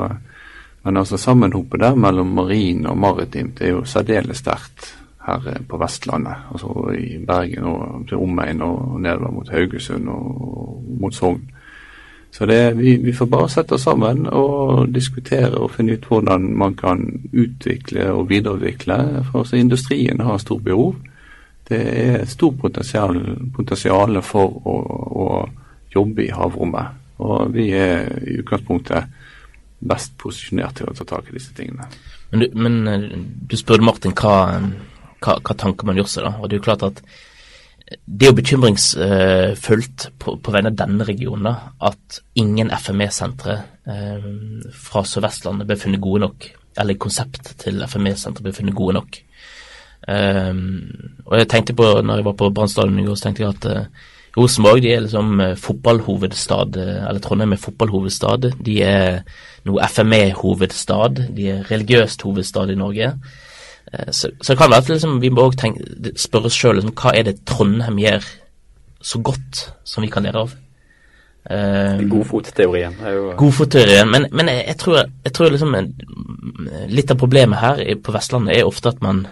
men 0.82 0.96
altså 0.96 1.16
sammenhopet 1.20 1.80
der 1.80 1.94
mellom 1.94 2.34
marin 2.34 2.86
og 2.90 2.98
maritimt 2.98 3.62
er 3.62 3.76
jo 3.76 3.84
særdeles 3.86 4.42
sterkt 4.42 4.92
her 5.26 5.48
eh, 5.48 5.62
på 5.68 5.78
Vestlandet. 5.78 6.48
Altså 6.52 6.92
i 6.98 7.18
Bergen 7.26 7.64
og 7.70 8.06
til 8.08 8.22
omegn 8.22 8.62
og 8.66 9.00
nedover 9.00 9.34
mot 9.34 9.52
Haugesund 9.52 10.08
og 10.08 10.82
mot 11.00 11.14
Sogn. 11.14 11.42
Så 12.32 12.46
det, 12.46 12.76
vi, 12.78 12.96
vi, 12.96 13.12
får 13.12 13.26
bare 13.28 13.48
sette 13.52 13.76
oss 13.76 13.82
sammen 13.84 14.24
og 14.24 14.86
diskutere 14.88 15.52
og 15.60 15.74
finne 15.74 15.98
ut 15.98 16.06
hvordan 16.08 16.46
man 16.56 16.74
kan 16.74 17.02
utvikle 17.28 18.06
og 18.08 18.30
videreutvikle. 18.30 18.96
For 19.28 19.42
altså, 19.42 19.58
industrien 19.60 20.20
har 20.24 20.40
stort 20.40 20.64
behov. 20.64 20.94
Det 21.68 21.80
er 21.82 22.24
stort 22.26 22.56
potensial, 22.62 23.20
potensial 23.52 24.22
for 24.24 24.48
å, 24.48 24.76
å, 25.12 25.26
jobbe 25.94 26.26
i 26.26 26.32
havrommet. 26.34 27.00
Og 27.22 27.52
vi 27.54 27.68
er 27.76 28.08
i 28.26 28.38
utgangspunktet 28.40 29.20
best 29.82 30.14
posisjonert 30.18 30.78
til 30.78 30.88
å 30.90 30.96
ta 30.96 31.06
tak 31.08 31.28
i 31.30 31.36
disse 31.36 31.54
tingene. 31.56 31.86
Men 32.32 32.42
du, 32.42 32.48
men 32.56 32.80
eh, 32.88 33.06
du 33.48 33.58
spurte 33.58 33.84
Martin 33.84 34.16
hva 34.16 34.36
hva, 35.22 35.36
hva 35.38 35.58
tanker 35.58 35.88
man 35.88 35.98
gjør 36.00 36.10
seg. 36.10 36.26
da, 36.26 36.34
og 36.38 36.48
Det 36.48 36.56
er 36.56 36.62
jo 36.62 36.66
klart 36.68 36.86
at 36.88 37.02
det 37.92 38.24
er 38.24 38.30
jo 38.30 38.38
bekymringsfullt 38.38 40.06
på, 40.22 40.36
på 40.40 40.52
vegne 40.54 40.70
av 40.72 40.78
denne 40.80 41.04
regionen 41.04 41.48
da, 41.50 41.54
at 41.90 42.22
ingen 42.40 42.72
FME-sentre 42.72 43.56
eh, 43.84 44.30
fra 44.86 45.02
Sør-Vestlandet 45.08 45.68
ble 45.68 45.76
funnet 45.80 46.02
gode 46.02 46.22
nok, 46.24 46.46
eller 46.80 47.00
konsept 47.00 47.52
til 47.60 47.82
FME-sentre 47.84 48.46
ble 48.46 48.54
funnet 48.56 48.78
gode 48.78 48.96
nok. 48.96 49.20
Um, 50.02 50.62
og 51.28 51.36
jeg 51.38 51.50
tenkte 51.52 51.76
på, 51.78 51.84
når 52.02 52.22
jeg 52.22 52.26
var 52.26 52.38
på 52.40 52.48
Brannsdalen 52.50 52.96
i 52.98 53.04
går, 53.06 53.18
så 53.18 53.28
tenkte 53.28 53.44
jeg 53.44 53.52
at 53.52 53.68
uh, 53.68 54.08
Rosenborg 54.36 54.80
de 54.82 54.92
er 54.94 55.02
liksom 55.04 55.40
uh, 55.40 55.52
fotballhovedstad, 55.60 56.76
uh, 56.80 57.08
eller 57.08 57.20
Trondheim 57.20 57.52
er 57.52 57.60
fotballhovedstad. 57.60 58.52
De 58.64 58.78
er 58.86 59.20
noe 59.68 59.88
FME-hovedstad, 59.88 61.26
de 61.36 61.48
er 61.52 61.66
religiøst 61.70 62.24
hovedstad 62.24 62.72
i 62.72 62.78
Norge. 62.78 63.12
Eh, 63.92 64.08
så, 64.10 64.30
så 64.40 64.52
det 64.52 64.58
kan 64.58 64.72
være 64.72 64.82
at 64.82 64.88
liksom, 64.88 65.20
vi 65.22 65.30
må 65.30 65.44
også 65.46 65.70
spørre 66.24 66.50
oss 66.50 66.56
sjøl 66.58 66.80
liksom, 66.80 66.94
hva 66.98 67.12
er 67.14 67.28
det 67.28 67.42
Trondheim 67.46 68.00
gjør 68.02 68.26
så 69.02 69.20
godt 69.22 69.62
som 69.84 70.06
vi 70.06 70.10
kan 70.10 70.26
lære 70.26 70.42
av. 70.46 70.56
Uh, 71.42 72.02
Godfotteorien. 72.06 72.94
Godfotteorien. 73.38 74.10
Men, 74.10 74.28
men 74.32 74.48
jeg, 74.48 74.64
jeg, 74.68 74.76
tror, 74.78 74.98
jeg 75.26 75.32
tror 75.34 75.50
liksom 75.50 75.78
litt 76.88 77.10
av 77.10 77.18
problemet 77.18 77.58
her 77.58 77.82
på 77.98 78.14
Vestlandet 78.14 78.56
er 78.56 78.68
ofte 78.68 78.92
at 78.94 79.02
man 79.02 79.24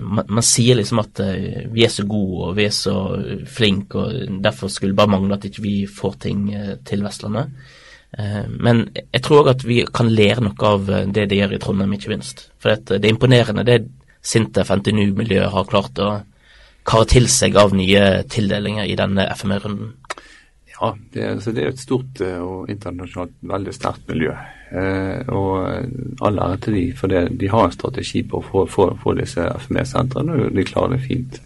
man, 0.00 0.24
man 0.28 0.44
sier 0.44 0.78
liksom 0.78 1.00
at 1.02 1.22
uh, 1.24 1.64
vi 1.72 1.86
er 1.86 1.92
så 1.92 2.04
gode 2.08 2.50
og 2.50 2.58
vi 2.58 2.68
er 2.68 2.74
så 2.74 2.96
flinke, 3.50 4.00
og 4.00 4.42
derfor 4.44 4.72
skulle 4.72 4.96
bare 4.96 5.12
mangle 5.14 5.38
at 5.38 5.48
ikke 5.48 5.64
vi 5.64 5.78
får 5.90 6.20
ting 6.26 6.46
uh, 6.54 6.76
til 6.86 7.04
Vestlandet. 7.06 7.52
Eh, 8.18 8.46
men 8.48 8.84
jeg 8.94 9.22
tror 9.24 9.42
òg 9.42 9.50
at 9.56 9.64
vi 9.66 9.80
kan 9.94 10.10
lære 10.12 10.44
noe 10.44 10.68
av 10.68 10.90
eh, 10.90 11.06
det 11.10 11.26
de 11.30 11.40
gjør 11.40 11.56
i 11.56 11.60
Trondheim, 11.62 11.96
ikke 11.96 12.12
minst. 12.12 12.48
For 12.62 12.76
det 12.76 13.00
er 13.00 13.10
imponerende 13.10 13.66
det 13.66 13.82
Sintef 14.24 14.70
NTNU-miljøet 14.72 15.52
har 15.52 15.68
klart 15.68 15.98
å 16.00 16.12
kare 16.88 17.08
til 17.10 17.26
seg 17.32 17.56
av 17.60 17.74
nye 17.76 18.22
tildelinger 18.30 18.88
i 18.88 18.96
denne 18.96 19.26
FME-runden. 19.34 19.94
Ja, 20.84 20.90
det 21.14 21.22
altså 21.24 21.52
det 21.56 21.62
er, 21.64 21.70
et 21.72 21.80
stort 21.80 22.20
eh, 22.20 22.40
og 22.44 22.68
internasjonalt 22.68 23.32
veldig 23.48 23.72
sterkt 23.72 24.08
miljø. 24.10 24.34
Eh, 24.74 25.30
og 25.32 26.26
all 26.26 26.40
ære 26.44 26.58
til 26.66 26.76
de, 26.76 26.82
for 26.98 27.08
det, 27.08 27.22
de 27.40 27.48
har 27.48 27.68
en 27.68 27.72
strategi 27.72 28.20
på 28.28 28.42
å 28.42 28.66
få, 28.68 29.14
disse 29.16 29.46
FME-sentrene, 29.64 30.36
og 30.44 30.52
de 30.52 30.66
klarer 30.68 30.96
det 30.96 31.06
fint. 31.06 31.38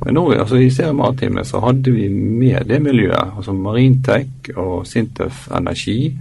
Men 0.00 0.16
nå, 0.16 0.24
altså 0.32 0.56
i 0.56 0.70
Serie 0.72 0.96
Maritime 0.96 1.44
så 1.44 1.60
hadde 1.62 1.92
vi 1.92 2.08
med 2.08 2.64
det 2.70 2.80
miljøet, 2.82 3.36
altså 3.36 3.52
Marintech 3.52 4.54
og 4.56 4.86
Sintef 4.88 5.44
Energi 5.52 6.14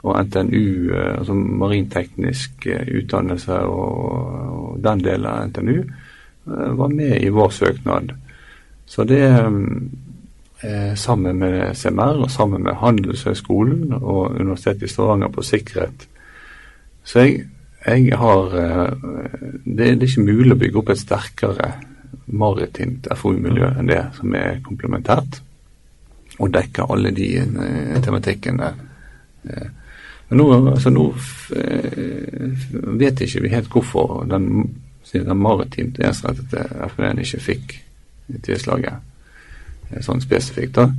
og 0.00 0.16
NTNU, 0.24 0.64
eh, 0.96 1.12
altså 1.18 1.36
marinteknisk 1.36 2.64
eh, 2.70 2.94
utdannelse 3.02 3.60
og, 3.68 4.38
og 4.56 4.80
den 4.88 5.04
delen 5.04 5.28
av 5.28 5.50
NTNU, 5.50 5.82
var 6.80 6.88
med 6.88 7.20
i 7.20 7.28
vår 7.28 7.50
søknad. 7.52 8.14
Så 8.88 9.04
det 9.06 9.20
eh, 10.62 10.94
sammen 10.94 11.38
med 11.42 11.76
CMR 11.76 12.24
og 12.24 12.30
sammen 12.30 12.64
med 12.66 12.78
Handelshøyskolen 12.80 13.94
og 14.00 14.36
Universitetet 14.40 14.88
i 14.88 14.92
Stavanger 14.92 15.32
på 15.34 15.44
sikkerhet. 15.46 16.06
Så 17.04 17.24
jeg, 17.24 17.46
jeg 17.86 18.18
har 18.20 18.56
det, 19.64 19.76
det 19.76 19.86
er 19.86 20.04
ikke 20.04 20.26
mulig 20.26 20.52
å 20.52 20.60
bygge 20.60 20.82
opp 20.82 20.92
et 20.92 21.00
sterkere 21.00 21.70
maritimt 22.30 23.08
FoU-miljø 23.16 23.72
enn 23.80 23.88
det 23.88 24.02
som 24.18 24.34
er 24.36 24.60
komplementært, 24.66 25.40
og 26.40 26.52
dekker 26.54 26.92
alle 26.92 27.10
de 27.16 27.30
tematikkene. 28.04 28.72
Eh, 29.48 29.68
men 30.30 30.38
nå, 30.38 30.46
altså 30.70 30.92
nå 30.94 31.08
eh, 31.58 32.50
vet 33.00 33.22
ikke 33.24 33.42
vi 33.42 33.50
helt 33.50 33.70
hvorfor 33.72 34.24
den, 34.30 34.68
den 35.10 35.38
maritimt 35.42 35.98
ensrettede 35.98 36.86
FNN 36.92 37.22
ikke 37.24 37.40
fikk 37.42 37.74
tilslaget 38.46 38.92
eh, 38.92 39.06
sånn 40.04 40.22
spesifikt. 40.22 40.78
da. 40.78 40.90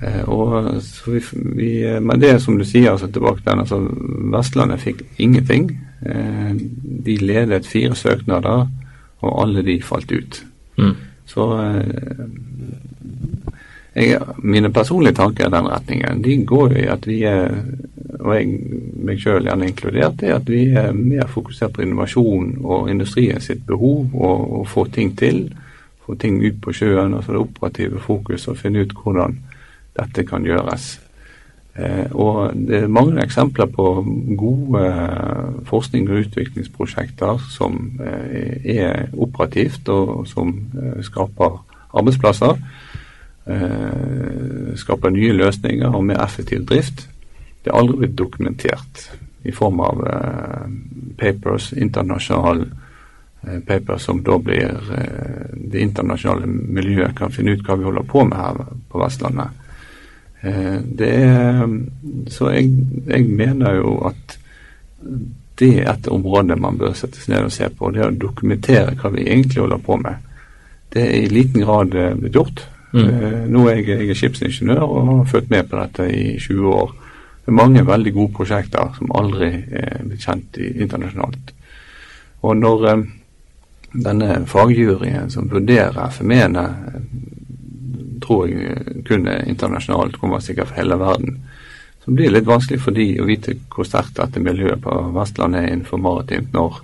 Eh, 0.00 0.22
og 0.28 0.70
vi, 1.06 1.22
vi, 1.56 1.70
men 2.00 2.22
det 2.22 2.36
som 2.42 2.58
du 2.58 2.64
sier, 2.64 2.92
altså 2.92 3.10
tilbake 3.10 3.42
til 3.42 3.50
den, 3.52 3.64
altså 3.64 3.80
Vestlandet 4.36 4.84
fikk 4.84 5.04
ingenting. 5.18 5.70
De 6.00 7.16
ledet 7.20 7.66
fire 7.68 7.96
søknader, 7.98 8.68
og 9.20 9.40
alle 9.42 9.62
de 9.66 9.74
falt 9.84 10.12
ut. 10.12 10.38
Mm. 10.80 10.94
Så 11.28 11.48
jeg, 13.94 14.16
mine 14.38 14.70
personlige 14.72 15.18
tanker 15.18 15.50
i 15.50 15.52
den 15.52 15.68
retningen 15.68 16.22
de 16.24 16.38
går 16.46 16.72
jo 16.72 16.78
i 16.80 16.88
at 16.88 17.04
vi 17.10 17.18
er 17.28 17.50
og 18.20 18.34
jeg 18.36 18.48
meg 19.00 19.20
sjøl 19.20 19.46
gjerne 19.48 19.68
inkludert, 19.70 20.22
er 20.24 20.36
at 20.36 20.48
vi 20.50 20.64
er 20.76 20.92
mer 20.96 21.28
fokusert 21.30 21.74
på 21.76 21.84
innovasjon 21.84 22.52
og 22.60 22.90
industrien 22.92 23.40
sitt 23.42 23.62
behov 23.68 24.12
og 24.14 24.56
å 24.60 24.62
få 24.68 24.86
ting 24.92 25.14
til. 25.18 25.46
Få 26.10 26.16
ting 26.18 26.40
ut 26.42 26.56
på 26.58 26.72
sjøen, 26.74 27.12
altså 27.14 27.32
det 27.36 27.40
operative 27.40 28.00
fokuset, 28.02 28.48
og 28.50 28.56
finne 28.58 28.80
ut 28.82 28.94
hvordan 28.98 29.36
dette 29.94 30.24
kan 30.26 30.42
gjøres. 30.42 30.96
Eh, 31.78 32.10
og 32.10 32.50
Det 32.56 32.82
er 32.82 32.88
mange 32.88 33.22
eksempler 33.22 33.66
på 33.66 34.02
gode 34.38 34.82
forskning- 35.70 36.10
og 36.10 36.24
utviklingsprosjekter 36.24 37.38
som 37.50 38.00
eh, 38.02 38.74
er 38.76 39.06
operativt 39.12 39.88
og 39.88 40.26
som 40.26 40.50
eh, 40.82 41.02
skaper 41.02 41.62
arbeidsplasser. 41.94 42.58
Eh, 43.46 44.74
skaper 44.74 45.14
nye 45.14 45.32
løsninger 45.32 45.94
og 45.94 46.04
mer 46.04 46.24
effektiv 46.24 46.66
drift. 46.66 47.06
Det 47.62 47.70
er 47.70 47.78
aldri 47.78 48.02
blitt 48.02 48.18
dokumentert 48.18 49.12
i 49.44 49.52
form 49.52 49.80
av 49.80 50.02
papers, 51.18 51.72
internasjonale 51.72 52.66
uh, 53.46 53.60
papers 53.66 54.02
som 54.02 54.22
da 54.24 54.38
blir 54.38 54.76
uh, 54.90 55.56
Det 55.72 55.80
internasjonale 55.80 56.46
miljøet 56.46 57.16
kan 57.16 57.32
finne 57.32 57.54
ut 57.54 57.64
hva 57.66 57.76
vi 57.78 57.88
holder 57.88 58.06
på 58.08 58.24
med 58.28 58.38
her 58.38 58.62
på 58.90 59.02
Vestlandet. 59.02 59.56
det 60.98 61.08
er 61.14 61.66
Så 62.32 62.48
jeg, 62.50 62.70
jeg, 63.06 63.24
mener 63.28 63.74
jo 63.74 63.98
at 64.08 64.38
det 65.60 65.68
er 65.82 65.90
et 65.92 66.08
område 66.08 66.56
man 66.56 66.78
bør 66.78 66.94
settes 66.96 67.28
ned 67.28 67.44
og 67.44 67.52
se 67.52 67.68
på. 67.68 67.90
Det 67.90 68.06
å 68.06 68.10
dokumentere 68.10 68.96
hva 68.96 69.10
vi 69.12 69.26
egentlig 69.28 69.60
holder 69.60 69.82
på 69.84 69.96
med. 70.00 70.14
Det 70.92 71.02
er 71.02 71.18
i 71.18 71.28
liten 71.28 71.60
grad 71.60 71.92
blitt 71.92 72.34
gjort. 72.34 72.64
Mm. 72.92 73.52
nå 73.52 73.68
er 73.68 73.76
jeg, 73.76 73.88
jeg 73.88 74.08
er 74.10 74.18
skipsingeniør 74.18 74.82
og 74.82 75.10
har 75.10 75.28
fulgt 75.30 75.50
med 75.50 75.68
på 75.68 75.76
dette 75.76 76.08
i 76.08 76.38
20 76.40 76.72
år. 76.72 76.94
Det 77.44 77.52
er 77.52 77.56
mange 77.56 77.86
veldig 77.86 78.12
gode 78.12 78.32
prosjekter 78.36 78.90
som 78.96 79.12
aldri 79.16 79.48
er 79.72 80.02
blitt 80.04 80.22
kjent 80.22 80.58
internasjonalt. 80.60 81.54
Og 82.46 82.56
når 82.56 82.84
eh, 82.90 83.00
denne 83.92 84.44
fagjuryen 84.46 85.30
som 85.30 85.48
vurderer 85.50 86.10
FME-ene, 86.14 86.66
tror 88.20 88.46
jeg 88.48 89.02
kun 89.08 89.26
er 89.28 89.48
internasjonalt, 89.48 90.18
kommer 90.20 90.42
sikkert 90.44 90.70
fra 90.70 90.82
hele 90.82 90.98
verden, 91.00 91.40
så 92.04 92.12
blir 92.14 92.30
det 92.30 92.38
litt 92.38 92.48
vanskelig 92.48 92.80
for 92.80 92.96
de 92.96 93.08
å 93.20 93.26
vite 93.28 93.56
hvor 93.72 93.88
sterkt 93.88 94.16
dette 94.20 94.40
miljøet 94.42 94.80
på 94.84 94.94
Vestlandet 95.16 95.64
er 95.64 95.74
innenfor 95.74 96.00
maritimt 96.00 96.54
når 96.56 96.78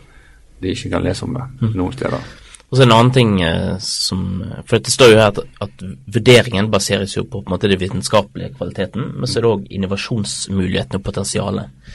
de 0.61 0.73
ikke 0.73 0.91
kan 0.93 1.05
lese 1.05 1.25
om 1.25 1.37
det 1.37 1.47
mm. 1.61 1.71
noen 1.77 1.95
steder. 1.95 2.27
Og 2.67 2.79
så 2.79 2.83
en 2.83 2.95
annen 2.97 3.13
ting 3.15 3.37
eh, 3.47 3.77
som 3.83 4.43
For 4.67 4.83
det 4.83 4.91
står 4.91 5.13
jo 5.13 5.19
her 5.21 5.29
at, 5.31 5.39
at, 5.63 5.85
vurderingen 6.13 6.71
baseres 6.73 7.15
jo 7.15 7.23
på, 7.25 7.39
på 7.39 7.47
en 7.47 7.55
måte 7.55 7.71
den 7.71 7.81
vitenskapelige 7.81 8.57
kvaliteten, 8.57 9.13
men 9.21 9.31
så 9.31 9.39
er 9.39 9.47
det 9.47 9.53
òg 9.53 9.69
innovasjonsmulighetene 9.79 11.01
og 11.01 11.07
potensialet. 11.07 11.95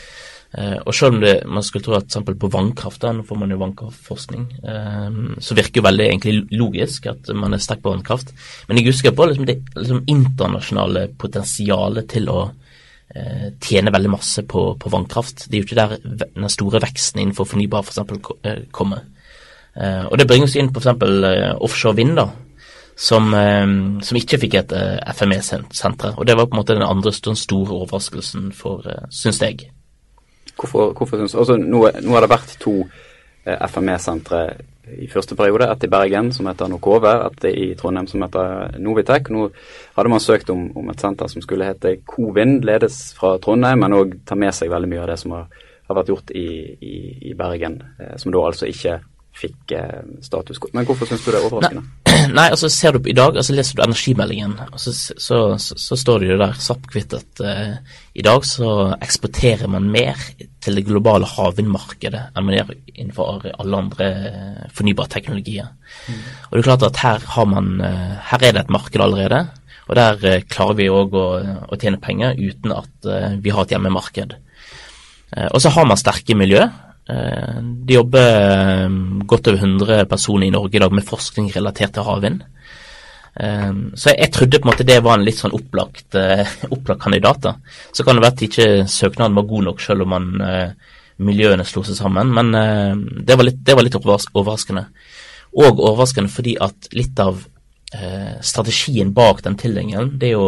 Eh, 0.51 0.77
og 0.83 0.95
selv 0.95 1.15
om 1.15 1.21
det, 1.21 1.35
man 1.47 1.63
skulle 1.63 1.85
tro 1.85 1.95
at 1.95 2.09
eksempel 2.09 2.35
på 2.39 2.49
vannkraft, 2.51 2.99
da, 3.03 3.13
nå 3.15 3.23
får 3.27 3.37
man 3.39 3.53
jo 3.53 3.59
vannkraftforskning, 3.61 4.49
eh, 4.67 5.13
så 5.39 5.55
virker 5.55 5.79
jo 5.79 5.85
veldig 5.85 6.07
egentlig 6.09 6.33
logisk 6.59 7.07
at 7.11 7.31
man 7.37 7.55
er 7.55 7.63
sterk 7.63 7.83
på 7.85 7.93
vannkraft. 7.93 8.33
Men 8.67 8.79
jeg 8.79 8.89
husker 8.89 9.15
på 9.15 9.29
liksom 9.29 9.47
det 9.47 9.61
liksom 9.77 10.03
internasjonale 10.11 11.07
potensialet 11.21 12.11
til 12.11 12.27
å 12.33 12.41
eh, 13.15 13.47
tjene 13.63 13.95
veldig 13.95 14.13
masse 14.17 14.43
på, 14.43 14.65
på, 14.75 14.91
vannkraft. 14.91 15.47
Det 15.47 15.55
er 15.55 15.63
jo 15.63 15.69
ikke 15.69 15.81
der 15.81 16.27
den 16.35 16.51
store 16.51 16.83
veksten 16.83 17.23
innenfor 17.23 17.47
fornybar 17.47 17.87
f.eks. 17.87 18.03
For 18.11 18.61
kommer. 18.75 19.07
Og 19.71 20.17
det 20.19 20.25
bringer 20.27 20.49
oss 20.49 20.57
inn 20.59 20.73
på 20.75 20.81
f.eks. 20.83 21.61
Offshore 21.63 21.95
vind, 21.95 22.17
da, 22.19 22.25
som, 22.99 23.31
som 24.03 24.17
ikke 24.19 24.39
fikk 24.41 24.57
et 24.59 24.73
FME-senter. 25.15 26.17
Og 26.19 26.27
det 26.27 26.35
var 26.35 26.49
på 26.49 26.57
en 26.57 26.59
måte 26.59 26.75
den 26.75 26.83
andre 26.83 27.13
store 27.15 27.77
overraskelsen 27.77 28.49
for, 28.51 28.83
syns 29.15 29.39
jeg. 29.39 29.71
Hvorfor, 30.61 30.91
hvorfor 30.97 31.17
synes, 31.17 31.35
Altså, 31.35 31.57
nå, 31.57 31.87
nå, 32.01 32.13
har 32.13 32.25
det 32.25 32.31
vært 32.31 32.53
to 32.61 32.75
FME-sentre 33.41 34.41
i 35.01 35.07
første 35.09 35.35
periode. 35.35 35.65
Et 35.71 35.85
i 35.87 35.89
Bergen 35.89 36.29
som 36.35 36.45
heter 36.49 36.69
Nokove, 36.69 37.13
et 37.31 37.47
i 37.49 37.71
Trondheim 37.79 38.09
som 38.09 38.21
heter 38.21 38.77
Novitek. 38.81 39.31
Nå 39.33 39.47
hadde 39.95 40.13
man 40.13 40.21
søkt 40.21 40.51
om, 40.53 40.67
om 40.77 40.91
et 40.93 41.01
senter 41.01 41.31
som 41.31 41.41
skulle 41.41 41.69
hete 41.69 41.95
Covind, 42.05 42.61
ledes 42.67 42.99
fra 43.17 43.37
Trondheim, 43.41 43.81
men 43.81 43.97
òg 43.97 44.19
tar 44.29 44.39
med 44.41 44.53
seg 44.53 44.69
veldig 44.73 44.91
mye 44.91 45.01
av 45.01 45.09
det 45.13 45.17
som 45.23 45.33
har, 45.37 45.47
har 45.89 45.99
vært 46.01 46.13
gjort 46.13 46.35
i, 46.37 46.47
i, 46.77 46.97
i 47.31 47.33
Bergen, 47.37 47.81
som 48.21 48.33
da 48.35 48.45
altså 48.45 48.69
ikke 48.69 48.99
fikk 49.37 49.71
eh, 49.71 50.01
status. 50.21 50.59
Men 50.73 50.85
hvorfor 50.85 51.09
syns 51.09 51.25
du 51.25 51.31
det 51.31 51.39
er 51.39 51.47
overraskende? 51.47 51.83
Nei, 52.05 52.10
nei, 52.37 52.47
altså 52.49 52.69
ser 52.71 52.95
du 52.95 53.07
i 53.09 53.15
dag, 53.15 53.35
altså 53.37 53.55
leser 53.55 53.77
du 53.77 53.83
energimeldingen, 53.85 54.55
så, 54.79 54.93
så, 54.93 55.39
så, 55.61 55.77
så 55.79 55.97
står 55.99 56.21
det 56.21 56.31
jo 56.31 56.39
der 56.41 56.57
svart 56.61 56.97
at 57.17 57.41
uh, 57.45 57.95
i 58.17 58.25
dag 58.25 58.45
så 58.47 58.71
eksporterer 59.01 59.71
man 59.71 59.89
mer 59.93 60.19
til 60.61 60.77
det 60.77 60.85
globale 60.87 61.29
havvindmarkedet 61.29 62.27
enn 62.35 62.47
man 62.47 62.57
gjør 62.57 62.73
innenfor 62.93 63.47
alle 63.51 63.81
andre 63.85 64.11
uh, 64.25 64.67
fornybare 64.75 65.13
teknologier. 65.15 65.71
Mm. 66.07 66.21
Og 66.49 66.53
det 66.53 66.61
er 66.61 66.69
klart 66.69 66.87
at 66.89 67.01
her 67.05 67.25
har 67.35 67.49
man 67.49 67.73
uh, 67.81 68.13
her 68.29 68.45
er 68.45 68.55
det 68.55 68.65
et 68.65 68.75
marked 68.77 69.01
allerede, 69.01 69.43
og 69.89 69.97
der 69.97 70.45
klarer 70.47 70.77
vi 70.77 70.91
òg 70.93 71.17
å, 71.17 71.25
å, 71.67 71.77
tjene 71.79 71.99
penger 71.99 72.37
uten 72.39 72.71
at 72.71 73.07
vi 73.43 73.51
har 73.51 73.65
et 73.65 73.73
hjemmemarked. 73.73 74.37
og 75.49 75.57
så 75.59 75.71
har 75.73 75.87
man 75.89 75.99
sterke 75.99 76.37
miljø. 76.37 76.61
Eh, 77.09 77.61
de 77.61 77.93
jobber 77.93 78.27
eh, 78.51 78.89
godt 79.25 79.47
over 79.47 79.57
100 79.57 80.05
personer 80.05 80.47
i 80.47 80.53
Norge 80.53 80.77
i 80.77 80.81
dag 80.83 80.93
med 80.93 81.07
forskning 81.07 81.49
relatert 81.55 81.95
til 81.95 82.05
havvind. 82.05 82.43
Eh, 83.41 83.71
så 83.95 84.13
jeg, 84.13 84.31
trodde 84.33 84.59
på 84.59 84.67
en 84.67 84.71
måte 84.71 84.87
det 84.87 84.99
var 85.03 85.17
en 85.17 85.25
litt 85.25 85.39
sånn 85.39 85.55
opplagt, 85.57 86.17
opplagt 86.69 87.03
kandidat. 87.03 87.41
da. 87.41 87.55
Så 87.91 88.05
kan 88.05 88.17
det 88.17 88.25
være 88.25 88.37
at 88.37 88.45
ikke 88.47 88.69
søknaden 88.87 89.37
var 89.37 89.49
god 89.49 89.69
nok, 89.69 89.81
selv 89.81 90.05
om 90.05 90.13
man, 90.15 90.29
miljøene 91.21 91.65
slo 91.67 91.83
seg 91.85 91.97
sammen. 91.99 92.31
Men 92.33 92.53
det 93.25 93.37
var 93.37 93.45
litt, 93.45 93.59
det 93.65 93.75
var 93.77 93.85
litt 93.85 93.97
overraskende. 93.97 94.87
Og 95.61 95.81
overraskende 95.81 96.31
fordi 96.31 96.55
at 96.61 96.87
litt 96.97 97.19
av 97.21 97.43
strategien 98.41 99.09
bak 99.11 99.41
den 99.43 99.57
tildelingen, 99.59 100.13
det 100.17 100.29
er 100.29 100.37
jo 100.37 100.45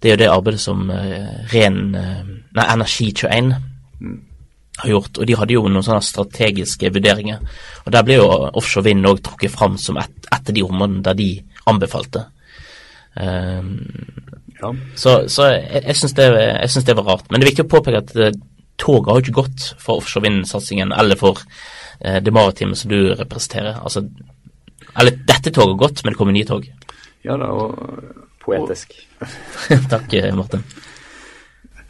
det, 0.00 0.08
er 0.08 0.14
jo 0.14 0.20
det 0.24 0.30
arbeidet 0.32 0.62
som 0.62 0.88
Ren 1.52 1.78
nei, 1.94 2.64
Energi21 2.64 3.52
har 4.82 4.92
gjort, 4.92 5.18
og 5.18 5.28
de 5.28 5.36
hadde 5.38 5.56
jo 5.56 5.64
noen 5.68 5.84
sånne 5.86 6.04
strategiske 6.04 6.90
vurderinger. 6.94 7.40
Og 7.84 7.92
Der 7.94 8.04
ble 8.06 8.18
jo 8.20 8.28
offshore 8.30 8.88
vind 8.88 9.08
òg 9.08 9.22
trukket 9.24 9.54
fram 9.54 9.78
som 9.80 9.98
et, 10.00 10.12
et, 10.28 10.40
av 10.40 10.56
de 10.56 10.66
områdene 10.66 11.04
der 11.06 11.18
de 11.18 11.30
anbefalte. 11.70 12.26
Um, 13.14 13.74
ja. 14.60 14.72
Så, 14.94 15.16
så, 15.32 15.50
jeg, 15.52 15.82
jeg 15.86 15.98
syns 15.98 16.16
det, 16.16 16.30
det, 16.86 16.96
var 16.98 17.08
rart. 17.08 17.30
Men 17.30 17.40
det 17.40 17.46
er 17.46 17.52
viktig 17.52 17.66
å 17.66 17.72
påpeke 17.74 18.02
at 18.04 18.14
uh, 18.18 18.30
toget 18.80 19.10
har 19.10 19.20
jo 19.20 19.26
ikke 19.26 19.38
gått 19.42 19.68
for 19.80 20.00
offshore 20.00 20.26
vind-satsingen 20.28 20.94
eller 20.96 21.18
for 21.20 21.40
uh, 21.42 22.18
det 22.22 22.34
maritime 22.34 22.78
som 22.78 22.92
du 22.92 23.14
representerer. 23.14 23.80
Altså, 23.82 24.06
eller 24.94 25.18
dette 25.26 25.52
toget 25.52 25.74
har 25.74 25.82
gått, 25.86 26.04
men 26.04 26.14
det 26.14 26.20
kommer 26.20 26.36
nye 26.36 26.48
tog. 26.48 26.68
Ja 27.26 27.36
da, 27.36 27.50
og 27.52 27.76
Poetisk. 28.40 28.94
Takk, 29.92 30.14
Martin. 30.34 30.64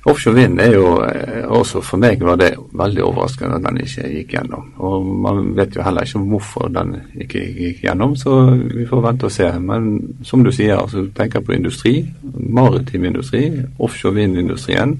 Offshore 0.04 0.34
vind 0.34 0.60
er 0.60 0.72
jo 0.72 0.84
eh, 1.04 1.42
også 1.44 1.82
for 1.84 2.00
meg 2.00 2.22
var 2.24 2.38
det 2.40 2.54
veldig 2.56 3.02
overraskende 3.04 3.58
at 3.58 3.66
den 3.66 3.82
ikke 3.84 4.06
gikk 4.14 4.32
gjennom. 4.32 4.70
Og 4.80 5.04
man 5.26 5.50
vet 5.56 5.76
jo 5.76 5.84
heller 5.84 6.06
ikke 6.08 6.22
hvorfor 6.30 6.72
den 6.72 6.94
ikke 7.20 7.42
gikk 7.58 7.82
gjennom, 7.84 8.14
så 8.16 8.38
vi 8.56 8.86
får 8.88 9.04
vente 9.04 9.28
og 9.28 9.34
se. 9.34 9.50
Men 9.60 9.90
som 10.24 10.44
du 10.44 10.52
sier, 10.56 10.78
altså 10.80 11.04
tenker 11.16 11.44
på 11.44 11.52
industri, 11.52 11.94
maritim 12.32 13.04
industri, 13.10 13.44
offshore 13.78 14.16
vindindustrien, 14.22 14.96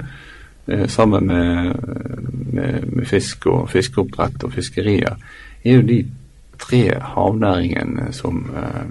eh, 0.69 0.87
sammen 0.89 1.33
med, 1.33 1.75
med, 2.53 2.93
med, 2.93 3.05
fisk 3.09 3.49
og 3.49 3.71
fiskeoppdrett 3.73 4.45
og 4.45 4.53
fiskerier, 4.53 5.17
er 5.65 5.81
jo 5.81 5.89
de 5.89 6.03
tre 6.61 6.85
havnæringene 7.15 8.13
som 8.13 8.45
eh, 8.53 8.89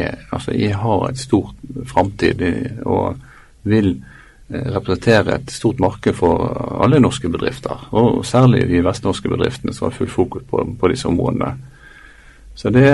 er, 0.00 0.24
altså, 0.32 0.58
har 0.74 1.08
et 1.08 1.18
stort 1.18 1.54
framtid 1.86 2.42
og 2.82 3.14
vil 3.62 3.94
Eh, 3.94 4.19
representerer 4.50 5.34
et 5.34 5.50
stort 5.54 5.80
marked 5.80 6.16
for 6.18 6.46
alle 6.84 7.00
norske 7.00 7.28
bedrifter, 7.30 7.88
og 7.94 8.24
særlig 8.26 8.66
de 8.68 8.84
vestnorske 8.84 9.30
bedriftene 9.30 9.74
som 9.74 9.88
har 9.88 9.96
fullt 9.96 10.14
fokus 10.14 10.46
på, 10.50 10.64
på 10.80 10.90
disse 10.90 11.08
områdene. 11.08 11.52
Så 12.58 12.72
det, 12.74 12.88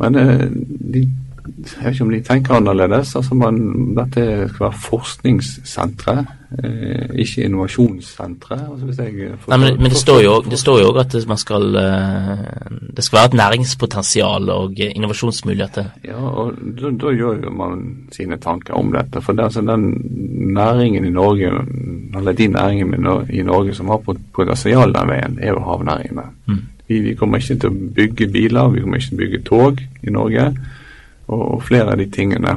men 0.00 0.16
eh, 0.16 0.46
de 0.94 1.04
jeg 1.50 1.84
vet 1.84 1.94
ikke 1.94 2.04
om 2.04 2.10
de 2.12 2.20
tenker 2.24 2.56
annerledes. 2.56 3.14
altså 3.16 3.34
man, 3.34 3.56
Dette 3.96 4.24
skal 4.50 4.64
være 4.66 4.80
forskningssentre, 4.84 6.14
eh, 6.62 7.14
ikke 7.24 7.44
innovasjonssentre. 7.44 8.58
Altså 8.72 9.06
Nei, 9.48 9.58
men, 9.58 9.78
men 9.80 9.90
det, 9.90 9.98
står 9.98 10.20
jo, 10.24 10.90
òg 10.90 11.00
at 11.02 11.16
man 11.28 11.40
skal, 11.40 11.68
eh, 11.80 12.44
det 12.96 13.04
skal 13.04 13.18
være 13.18 13.32
et 13.32 13.38
næringspotensial 13.40 14.50
og 14.54 14.80
innovasjonsmuligheter. 14.86 15.90
Ja, 16.06 16.20
og 16.20 16.60
da, 16.80 16.92
da 17.04 17.14
gjør 17.16 17.44
jo 17.44 17.54
man 17.54 17.86
sine 18.14 18.38
tanker 18.40 18.78
om 18.78 18.92
dette. 18.94 19.22
For 19.24 19.36
det, 19.36 19.50
altså, 19.50 19.64
den 19.66 20.19
næringen 20.54 21.04
i 21.04 21.12
Norge, 21.14 21.52
eller 22.16 22.32
de 22.32 22.48
næringene 22.48 23.14
i 23.30 23.42
Norge 23.46 23.74
som 23.74 23.88
har 23.92 24.02
potensial 24.32 24.94
den 24.94 25.08
veien, 25.08 25.38
er 25.40 25.54
jo 25.54 25.64
havnæringene. 25.64 26.26
Mm. 26.46 26.60
Vi, 26.88 27.00
vi 27.00 27.14
kommer 27.14 27.38
ikke 27.38 27.56
til 27.62 27.70
å 27.70 27.88
bygge 27.96 28.28
biler, 28.34 28.70
vi 28.74 28.82
kommer 28.82 28.98
ikke 28.98 29.12
til 29.12 29.18
å 29.18 29.22
bygge 29.24 29.42
tog 29.46 29.82
i 30.02 30.14
Norge. 30.14 30.46
Og 31.30 31.62
flere 31.62 31.94
av 31.94 32.00
de 32.00 32.08
tingene 32.10 32.56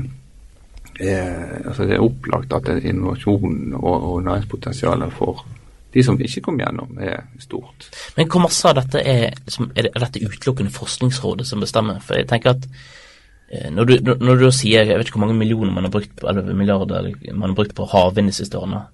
er, 0.99 1.67
altså 1.67 1.85
det 1.85 1.97
er 1.97 2.05
opplagt 2.05 2.53
at 2.53 2.71
innovasjon 2.81 3.75
og, 3.77 3.93
og 3.93 4.23
næringspotensialet 4.25 5.13
for 5.13 5.45
de 5.93 6.03
som 6.03 6.17
ikke 6.17 6.41
kom 6.47 6.57
gjennom, 6.57 6.97
er 6.97 7.27
stort. 7.41 7.91
Men 8.17 8.29
hvor 8.31 8.41
masse 8.47 8.65
av 8.65 8.79
dette 8.79 9.01
er, 9.05 9.35
er, 9.35 9.85
det, 9.85 9.91
dette 9.93 10.23
utelukkende 10.25 10.73
Forskningsrådet 10.73 11.45
som 11.45 11.61
bestemmer? 11.61 11.99
For 12.01 12.17
jeg 12.17 12.29
tenker 12.31 12.55
at 12.55 12.65
når 13.73 13.89
du, 13.89 14.11
når 14.17 14.41
du 14.41 14.47
sier 14.55 14.87
jeg 14.87 14.97
vet 14.97 15.07
ikke 15.07 15.19
hvor 15.19 15.27
mange 15.27 15.39
millioner 15.39 15.73
man 15.75 15.87
har 15.87 15.93
brukt 15.93 16.13
på, 16.17 16.27
eller 16.29 16.53
milliarder 16.57 17.11
man 17.31 17.51
har 17.51 17.57
brukt 17.57 17.75
på 17.77 17.87
havvind 17.91 18.31
de 18.31 18.35
siste 18.35 18.57
årene, 18.59 18.85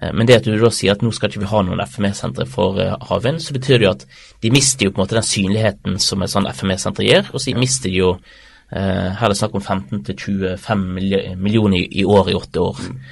eh, 0.00 0.12
men 0.12 0.28
det 0.28 0.38
at 0.40 0.48
du 0.48 0.54
da 0.56 0.70
sier 0.72 0.94
at 0.94 1.04
nå 1.04 1.12
skal 1.12 1.32
ikke 1.32 1.42
vi 1.42 1.50
ha 1.50 1.64
noen 1.66 1.82
FME-sentre 1.84 2.46
for 2.48 2.80
uh, 2.80 2.94
havvind, 3.10 3.42
så 3.44 3.56
betyr 3.56 3.82
det 3.82 3.88
jo 3.88 3.96
at 3.96 4.06
de 4.44 4.54
mister 4.54 4.88
jo 4.88 4.94
på 4.94 5.00
en 5.00 5.04
måte 5.04 5.18
den 5.18 5.28
synligheten 5.28 6.00
som 6.00 6.24
et 6.24 6.32
sånn 6.32 6.48
FME-senter 6.48 7.08
gir, 7.08 7.28
og 7.32 7.42
så 7.42 7.56
mister 7.58 7.92
de 7.92 8.00
jo 8.00 8.16
Eh, 8.72 9.08
her 9.18 9.26
er 9.26 9.28
det 9.28 9.36
snakk 9.36 9.56
om 9.58 9.60
15-25 9.60 11.36
millioner 11.36 11.82
i 11.82 12.04
år 12.08 12.30
i 12.32 12.36
åtte 12.38 12.60
år. 12.60 12.80
Mm. 12.80 13.02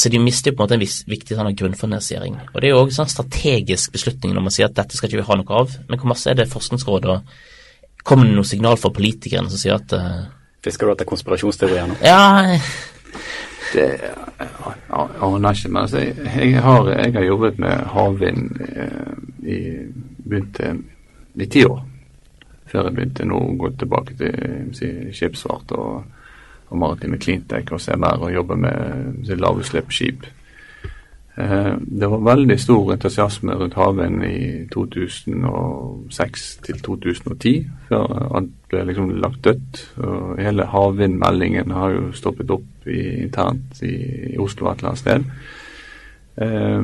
Så 0.00 0.08
de 0.08 0.16
mister 0.16 0.48
jo 0.48 0.56
på 0.56 0.62
en 0.62 0.64
måte 0.64 0.76
en 0.78 0.80
viss, 0.80 1.02
viktig 1.04 1.36
sånn 1.36 1.52
grunnfinansiering. 1.52 2.38
Og 2.54 2.56
Det 2.56 2.70
er 2.70 2.72
jo 2.72 2.78
også 2.80 2.88
en 2.88 2.98
sånn 3.02 3.10
strategisk 3.12 3.92
beslutning 3.92 4.32
når 4.32 4.46
man 4.46 4.54
sier 4.54 4.70
at 4.70 4.78
dette 4.78 4.96
skal 4.96 5.10
ikke 5.10 5.20
vi 5.20 5.26
ha 5.28 5.36
noe 5.36 5.58
av. 5.60 5.74
Men 5.90 6.00
hvor 6.00 6.08
masse 6.08 6.30
er 6.30 6.38
det 6.38 6.48
Forskningsrådet 6.48 7.10
og 7.12 7.34
Kommer 8.08 8.28
det 8.28 8.36
noe 8.38 8.48
signal 8.48 8.78
fra 8.80 8.90
politikerne 8.94 9.52
som 9.52 9.60
sier 9.60 9.76
at 9.76 9.92
uh, 9.92 10.26
Fisker 10.64 10.88
du 10.88 10.94
etter 10.94 11.06
konspirasjonsteorier 11.08 11.90
nå? 11.90 11.98
Ja, 12.02 12.58
det 13.74 13.84
aner 14.88 15.52
ikke. 15.52 15.68
Men 15.68 15.82
altså, 15.84 16.00
jeg, 16.00 16.62
har, 16.64 16.88
jeg 16.90 17.14
har 17.14 17.26
jobbet 17.28 17.60
med 17.62 17.84
havvind 17.92 18.58
i, 19.44 19.58
begynte 20.24 20.72
i 21.38 21.46
ti 21.46 21.62
år 21.68 21.84
før 22.68 22.88
jeg 22.88 22.96
begynte 22.96 23.26
nå 23.28 23.38
å 23.40 23.56
gå 23.60 23.70
tilbake 23.80 24.16
til 24.18 24.72
si, 24.76 24.88
skipsfart 25.16 25.72
og, 25.76 26.02
og 26.68 26.80
maritime 26.82 27.20
cleantech 27.20 27.72
og 27.72 27.80
CMR 27.80 28.26
og 28.26 28.34
jobbe 28.34 28.58
med 28.60 29.22
si, 29.26 29.38
lavutslippsskip. 29.38 30.26
Eh, 31.38 31.74
det 31.80 32.06
var 32.10 32.24
veldig 32.26 32.56
stor 32.58 32.92
entusiasme 32.96 33.54
rundt 33.54 33.76
havvind 33.78 34.24
i 34.26 34.38
2006 34.72 36.46
til 36.66 36.80
2010, 36.82 37.52
før 37.86 38.14
alt 38.40 38.54
ble 38.72 38.82
liksom 38.88 39.12
lagt 39.22 39.44
dødt. 39.46 39.82
Og 40.02 40.40
hele 40.42 40.66
havvindmeldingen 40.72 41.70
har 41.76 41.94
jo 41.94 42.08
stoppet 42.16 42.50
opp 42.50 42.88
i, 42.90 43.22
internt 43.28 43.82
i, 43.86 43.94
i 44.32 44.38
Oslo 44.42 44.66
et 44.66 44.82
eller 44.82 44.90
annet 44.90 45.04
sted. 45.04 45.28
Eh, 46.42 46.82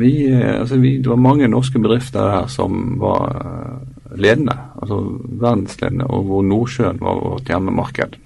vi, 0.00 0.12
altså 0.32 0.80
vi, 0.80 0.96
det 1.04 1.12
var 1.12 1.20
mange 1.20 1.50
norske 1.52 1.78
bedrifter 1.82 2.24
der 2.24 2.46
som 2.48 2.96
var 3.00 3.82
ledende, 4.16 4.56
altså 4.80 5.02
verdensledende, 5.20 6.06
og 6.08 6.30
hvor 6.30 6.46
Nordsjøen 6.48 7.00
var 7.04 7.20
vårt 7.20 7.52
hjemmemarked. 7.52 8.16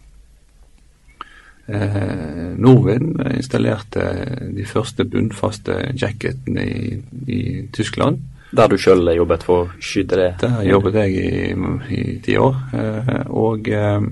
Eh, 1.67 2.55
Norvind 2.63 3.21
installerte 3.35 4.05
de 4.55 4.65
første 4.65 5.05
bunnfaste 5.05 5.81
jacketene 5.99 6.63
i, 6.63 6.97
i 7.27 7.41
Tyskland. 7.75 8.23
Der 8.55 8.71
du 8.71 8.77
sjøl 8.79 9.11
jobbet 9.17 9.45
for 9.47 9.65
å 9.65 9.83
skyte 9.83 10.19
det? 10.21 10.31
Der 10.45 10.63
jobbet 10.69 11.01
jeg 11.01 11.11
i, 11.91 12.05
ti 12.23 12.37
år. 12.39 12.61
Eh, 12.79 13.25
og, 13.35 13.69
eh, 13.69 14.07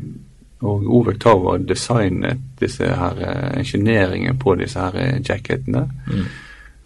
og 0.65 0.89
Ove 0.99 1.15
Tower 1.21 1.63
designet 1.63 2.43
disse 2.61 2.89
her, 2.89 3.21
eh, 3.21 3.61
ingenieringen 3.63 4.39
på 4.39 4.57
disse 4.59 4.81
her 4.81 5.21
jacketene. 5.21 5.87
Mm. 6.11 6.27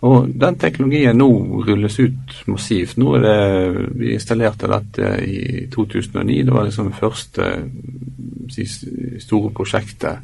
Og 0.09 0.29
den 0.31 0.59
teknologien 0.61 1.17
nå 1.19 1.29
rulles 1.67 1.99
ut 1.99 2.43
massivt. 2.47 2.99
Nå 2.99 3.17
er 3.17 3.25
det, 3.25 3.89
Vi 3.99 4.13
installerte 4.13 4.69
dette 4.71 5.25
i 5.25 5.67
2009. 5.73 6.45
Det 6.45 6.55
var 6.55 6.65
liksom 6.65 6.93
det 6.93 7.01
første 7.01 7.71
store 9.19 9.51
prosjektet 9.51 10.19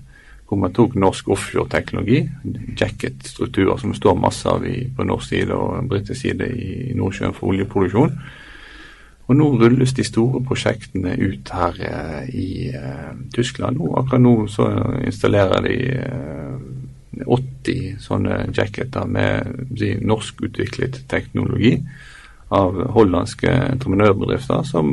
hvor 0.48 0.61
man 0.61 0.72
tok 0.76 0.94
norsk 1.00 1.28
offshore-teknologi, 1.33 2.20
jacket-strukturer 2.80 3.78
som 3.80 3.94
står 3.96 4.18
masse 4.20 4.48
av 4.48 4.66
i, 4.68 4.85
på 4.96 5.07
norsk 5.09 5.30
side 5.33 5.57
og 5.57 5.88
britisk 5.88 6.20
side 6.20 6.48
i 6.52 6.96
Nordsjøen 6.96 7.37
for 7.37 7.54
oljeproduksjon. 7.54 8.18
Og 9.24 9.38
nå 9.38 9.46
rulles 9.57 9.94
de 9.96 10.04
store 10.04 10.42
prosjektene 10.44 11.14
ut 11.16 11.48
her 11.57 11.78
eh, 11.80 12.26
i 12.28 12.48
eh, 12.76 13.12
Tyskland. 13.33 13.80
Nå, 13.80 13.94
akkurat 13.96 14.20
nå 14.20 14.35
så 14.52 14.68
installerer 15.00 15.64
de 15.64 15.78
eh, 15.96 17.24
80 17.24 18.02
sånne 18.04 18.42
jacketer 18.52 19.09
med 19.09 19.64
si, 19.78 19.94
norskutviklet 20.02 21.04
teknologi 21.09 21.78
av 22.54 22.76
hollandske 22.92 23.48
entreprenørbedrifter 23.48 24.66
som 24.68 24.90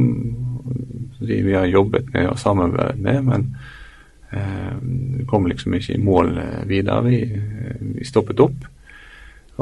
si, 1.20 1.42
vi 1.44 1.58
har 1.58 1.68
jobbet 1.68 2.14
med 2.14 2.30
og 2.32 2.40
samarbeidet 2.40 3.02
med, 3.04 3.24
men 3.28 3.48
eh, 4.32 5.26
kom 5.28 5.48
liksom 5.48 5.74
ikke 5.78 5.96
i 5.96 6.04
mål 6.04 6.38
eh, 6.38 6.62
videre. 6.70 7.04
Vi, 7.08 7.22
eh, 7.22 7.82
vi 7.98 8.06
stoppet 8.06 8.40
opp. 8.40 8.68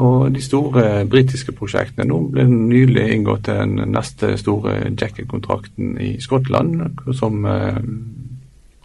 Og 0.00 0.30
de 0.32 0.40
store 0.40 1.04
britiske 1.10 1.52
prosjektene 1.52 2.06
Nå 2.08 2.20
ble 2.30 2.46
det 2.46 2.56
nylig 2.56 3.02
inngått 3.12 3.50
den 3.50 3.74
neste 3.90 4.36
store 4.40 4.94
jacket-kontrakten 4.94 5.98
i 6.00 6.14
Skottland, 6.22 7.02
som, 7.18 7.44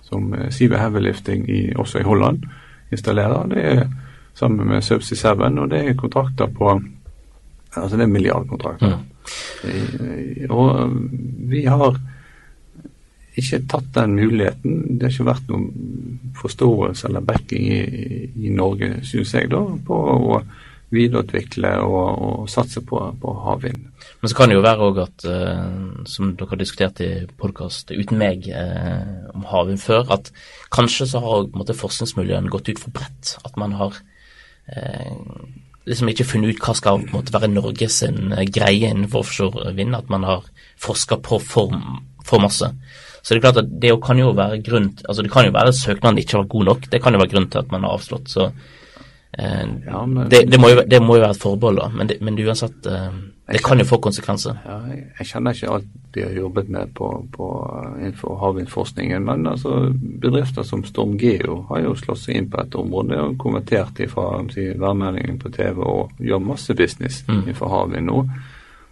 som 0.03 0.33
Sive 0.51 0.81
Heavy 0.81 1.13
i, 1.47 1.61
også 1.75 2.01
i 2.01 2.07
Holland 2.09 2.43
installerer. 2.91 3.47
Det 3.47 3.63
er 3.63 3.85
sammen 4.33 4.67
med 4.67 4.83
Subsea 4.83 5.35
7, 5.37 5.45
og 5.61 5.69
det 5.71 5.85
er 5.85 5.93
kontrakter 5.93 6.51
på 6.51 6.81
Altså 7.75 7.97
det 7.97 8.03
er 8.03 8.07
milliardkontrakter. 8.07 8.87
Ja. 8.87 10.49
Og 10.49 10.93
vi 11.49 11.65
har 11.65 11.97
ikke 13.41 13.61
tatt 13.71 13.89
den 13.95 14.15
muligheten. 14.15 14.77
Det 14.95 15.07
har 15.07 15.13
ikke 15.13 15.31
vært 15.31 15.49
noen 15.51 16.19
forståelse 16.39 17.09
eller 17.09 17.25
backing 17.25 17.65
i, 17.71 17.81
i 18.47 18.53
Norge, 18.53 18.93
syns 19.07 19.33
jeg, 19.35 19.49
da, 19.51 19.61
på 19.87 19.99
å 20.15 20.39
videreutvikle 20.93 21.71
og, 21.83 22.21
og 22.25 22.49
satse 22.51 22.81
på, 22.85 22.99
på, 23.21 23.33
havvind. 23.45 23.87
Men 24.21 24.31
så 24.31 24.37
kan 24.37 24.51
det 24.51 24.57
jo 24.57 24.63
være 24.65 24.87
òg 24.89 25.01
at, 25.03 25.25
uh, 25.27 26.05
som 26.09 26.33
dere 26.37 26.51
har 26.53 26.61
diskutert 26.61 27.01
i 27.03 27.09
podkast 27.39 27.91
uten 27.93 28.21
meg 28.21 28.47
uh, 28.53 29.31
om 29.35 29.47
havvind 29.49 29.81
før, 29.81 30.07
at 30.15 30.31
kanskje 30.73 31.09
så 31.11 31.21
har 31.25 31.49
måte, 31.57 31.77
forskningsmiljøene 31.77 32.51
gått 32.53 32.71
ut 32.71 32.81
for 32.81 32.95
bredt. 32.95 33.35
At 33.43 33.57
man 33.59 33.75
har 33.79 33.97
uh, 33.97 35.15
liksom 35.89 36.11
ikke 36.11 36.27
funnet 36.27 36.55
ut 36.55 36.63
hva 36.63 36.77
skal 36.77 37.03
måte, 37.11 37.33
være 37.35 37.51
Norges 37.51 38.01
greie 38.53 38.91
innenfor 38.91 39.25
offshore 39.25 39.73
vind. 39.77 39.97
At 39.97 40.11
man 40.13 40.27
har 40.27 40.45
forska 40.81 41.19
på 41.25 41.39
for, 41.41 41.73
for, 42.25 42.41
masse. 42.43 42.71
Så 43.25 43.33
det 43.33 43.39
er 43.39 43.45
klart 43.47 43.63
at 43.63 43.69
det 43.81 43.89
kan 44.05 44.19
jo 44.21 44.35
være 44.37 44.61
grunn 44.61 44.91
altså 45.01 45.23
det 45.25 45.31
kan 45.33 45.47
jo 45.47 45.53
være 45.55 45.71
at 45.73 45.77
søknaden 45.79 46.19
ikke 46.21 46.37
var 46.37 46.49
god 46.51 46.67
nok. 46.69 46.89
Det 46.91 47.01
kan 47.01 47.15
jo 47.15 47.21
være 47.23 47.33
grunn 47.33 47.47
til 47.49 47.63
at 47.63 47.71
man 47.73 47.87
har 47.87 47.97
avslått. 47.97 48.29
så 48.29 48.51
Eh, 49.37 49.67
ja, 49.85 50.05
men, 50.05 50.29
det, 50.29 50.45
det, 50.47 50.57
må 50.57 50.69
jo, 50.69 50.81
det, 50.87 50.99
må 51.03 51.17
jo, 51.17 51.23
være 51.25 51.35
et 51.35 51.41
forbehold, 51.41 51.79
da. 51.81 51.89
Men, 51.91 52.07
det, 52.07 52.21
men 52.23 52.37
uansett, 52.39 52.85
eh, 52.87 53.09
Det 53.51 53.59
kan 53.61 53.77
jo 53.77 53.85
få 53.85 53.99
konsekvenser. 54.01 54.55
Ja, 54.65 54.79
jeg, 54.89 55.03
jeg 55.19 55.27
kjenner 55.29 55.53
ikke 55.53 55.73
alt 55.75 55.89
de 56.15 56.23
har 56.23 56.31
jobbet 56.31 56.69
med 56.71 56.93
på, 56.95 57.09
på 57.35 57.47
innenfor 57.99 58.37
havvindforskningen, 58.39 59.25
men 59.27 59.47
altså, 59.51 59.91
bedrifter 60.23 60.63
som 60.63 60.85
Storm 60.87 61.17
Geo 61.19 61.59
har 61.69 61.83
jo 61.83 61.91
slått 61.99 62.23
seg 62.23 62.39
inn 62.39 62.47
på 62.49 62.61
et 62.63 62.77
område 62.79 63.19
og 63.19 63.35
konvertert 63.41 63.99
fra 64.09 64.29
si, 64.53 64.69
værmeldingen 64.79 65.37
på 65.43 65.51
TV 65.53 65.83
og 65.83 66.15
gjør 66.23 66.41
masse 66.41 66.73
business 66.73 67.25
mm. 67.27 67.41
innenfor 67.43 67.73
havvind 67.73 68.07
nå. 68.07 68.23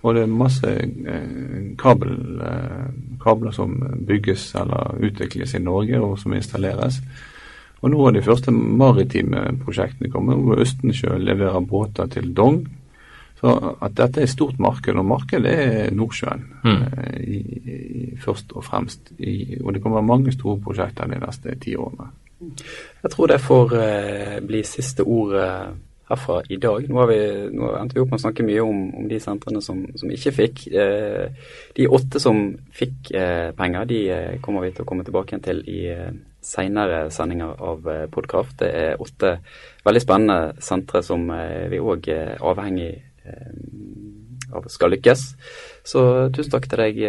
Og 0.03 0.15
det 0.15 0.25
er 0.25 0.31
masse 0.31 0.67
eh, 0.67 1.67
kabel, 1.79 2.17
eh, 2.43 2.87
kabler 3.23 3.55
som 3.55 3.75
bygges 4.07 4.49
eller 4.59 4.97
utvikles 4.99 5.55
i 5.55 5.63
Norge 5.63 5.99
og 6.03 6.17
som 6.19 6.35
installeres. 6.35 6.99
Og 7.83 7.91
nå 7.91 8.07
er 8.07 8.15
de 8.15 8.23
første 8.23 8.51
maritime 8.51 9.45
prosjektene 9.63 10.11
kommet, 10.11 10.39
hvor 10.39 10.59
Østensjø 10.63 11.17
leverer 11.19 11.63
båter 11.67 12.11
til 12.11 12.31
Dong 12.35 12.63
så 13.43 13.75
at 13.83 13.91
dette 13.97 14.21
er 14.21 14.23
et 14.23 14.31
stort 14.31 14.59
marked, 14.63 14.95
og 14.95 15.03
markedet 15.03 15.51
er 15.51 15.89
Nordsjøen 15.91 16.45
mm. 16.63 16.83
Eh, 17.03 17.17
i, 17.27 17.39
i, 17.73 18.03
først 18.23 18.53
og 18.55 18.63
fremst. 18.63 19.11
I, 19.19 19.57
og 19.59 19.73
det 19.75 19.81
kommer 19.83 20.05
mange 20.05 20.31
store 20.31 20.61
prosjekter 20.63 21.11
de 21.11 21.19
neste 21.19 21.57
ti 21.59 21.75
årene. 21.75 22.07
Jeg 23.03 23.11
tror 23.11 23.27
det 23.27 23.41
får 23.43 23.75
eh, 23.79 24.37
bli 24.47 24.63
siste 24.67 25.03
ord 25.03 25.35
eh, 25.35 25.73
herfra 26.13 26.41
i 26.49 26.57
dag. 26.61 26.87
Nå, 26.89 27.05
vi, 27.09 27.19
nå 27.53 27.71
endte 27.77 27.97
vi 27.97 28.03
opp 28.03 28.13
med 28.13 28.19
å 28.19 28.23
snakke 28.25 28.45
mye 28.45 28.63
om, 28.63 28.83
om 28.99 29.07
de 29.09 29.19
sentrene 29.21 29.61
som, 29.63 29.83
som 29.99 30.11
ikke 30.13 30.33
fikk. 30.35 30.65
Eh, 30.69 31.53
de 31.77 31.89
åtte 31.97 32.21
som 32.21 32.43
fikk 32.73 33.11
eh, 33.17 33.49
penger, 33.57 33.89
de 33.89 34.01
eh, 34.13 34.35
kommer 34.43 34.65
vi 34.65 34.73
til 34.73 34.85
å 34.85 34.89
komme 34.89 35.05
tilbake 35.07 35.33
igjen 35.33 35.45
til 35.45 35.63
i 35.69 35.81
seinere 36.43 37.07
sendinger 37.13 37.55
av 37.63 37.87
Podkraft. 38.11 38.57
Det 38.59 38.69
er 38.75 39.01
åtte 39.01 39.37
veldig 39.85 40.01
spennende 40.03 40.63
sentre 40.63 40.99
som 41.05 41.29
vi 41.71 41.79
òg 41.79 42.09
er 42.11 42.41
avhengig 42.43 42.91
av 44.53 44.67
skal 44.67 44.91
lykkes. 44.91 45.23
Så 45.87 46.01
tusen 46.35 46.51
takk 46.51 46.67
til 46.67 46.83
deg, 46.83 46.99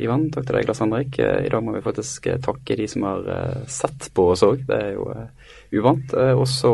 Ivan. 0.00 0.30
Takk 0.32 0.48
til 0.48 0.56
deg, 0.56 0.70
Lars 0.70 0.80
Henrik. 0.80 1.20
I 1.20 1.52
dag 1.52 1.60
må 1.66 1.76
vi 1.76 1.84
faktisk 1.84 2.30
takke 2.46 2.78
de 2.80 2.88
som 2.88 3.04
har 3.10 3.28
sett 3.68 4.08
på 4.16 4.30
oss 4.32 4.46
òg. 4.48 4.64
Det 4.64 4.80
er 4.86 4.96
jo 4.96 5.10
uvant. 5.72 6.14
Og 6.14 6.46
så 6.48 6.72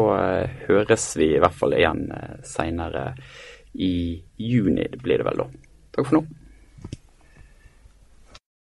høres 0.69 1.09
vi 1.19 1.33
i 1.35 1.43
hvert 1.43 1.57
fall 1.57 1.77
igjen 1.79 2.07
seinere 2.47 3.13
i 3.75 4.23
juni, 4.39 4.87
blir 5.03 5.23
det 5.23 5.27
vel 5.27 5.45
da. 5.45 5.47
Takk 5.97 6.09
for 6.09 6.21
nå. 6.21 6.25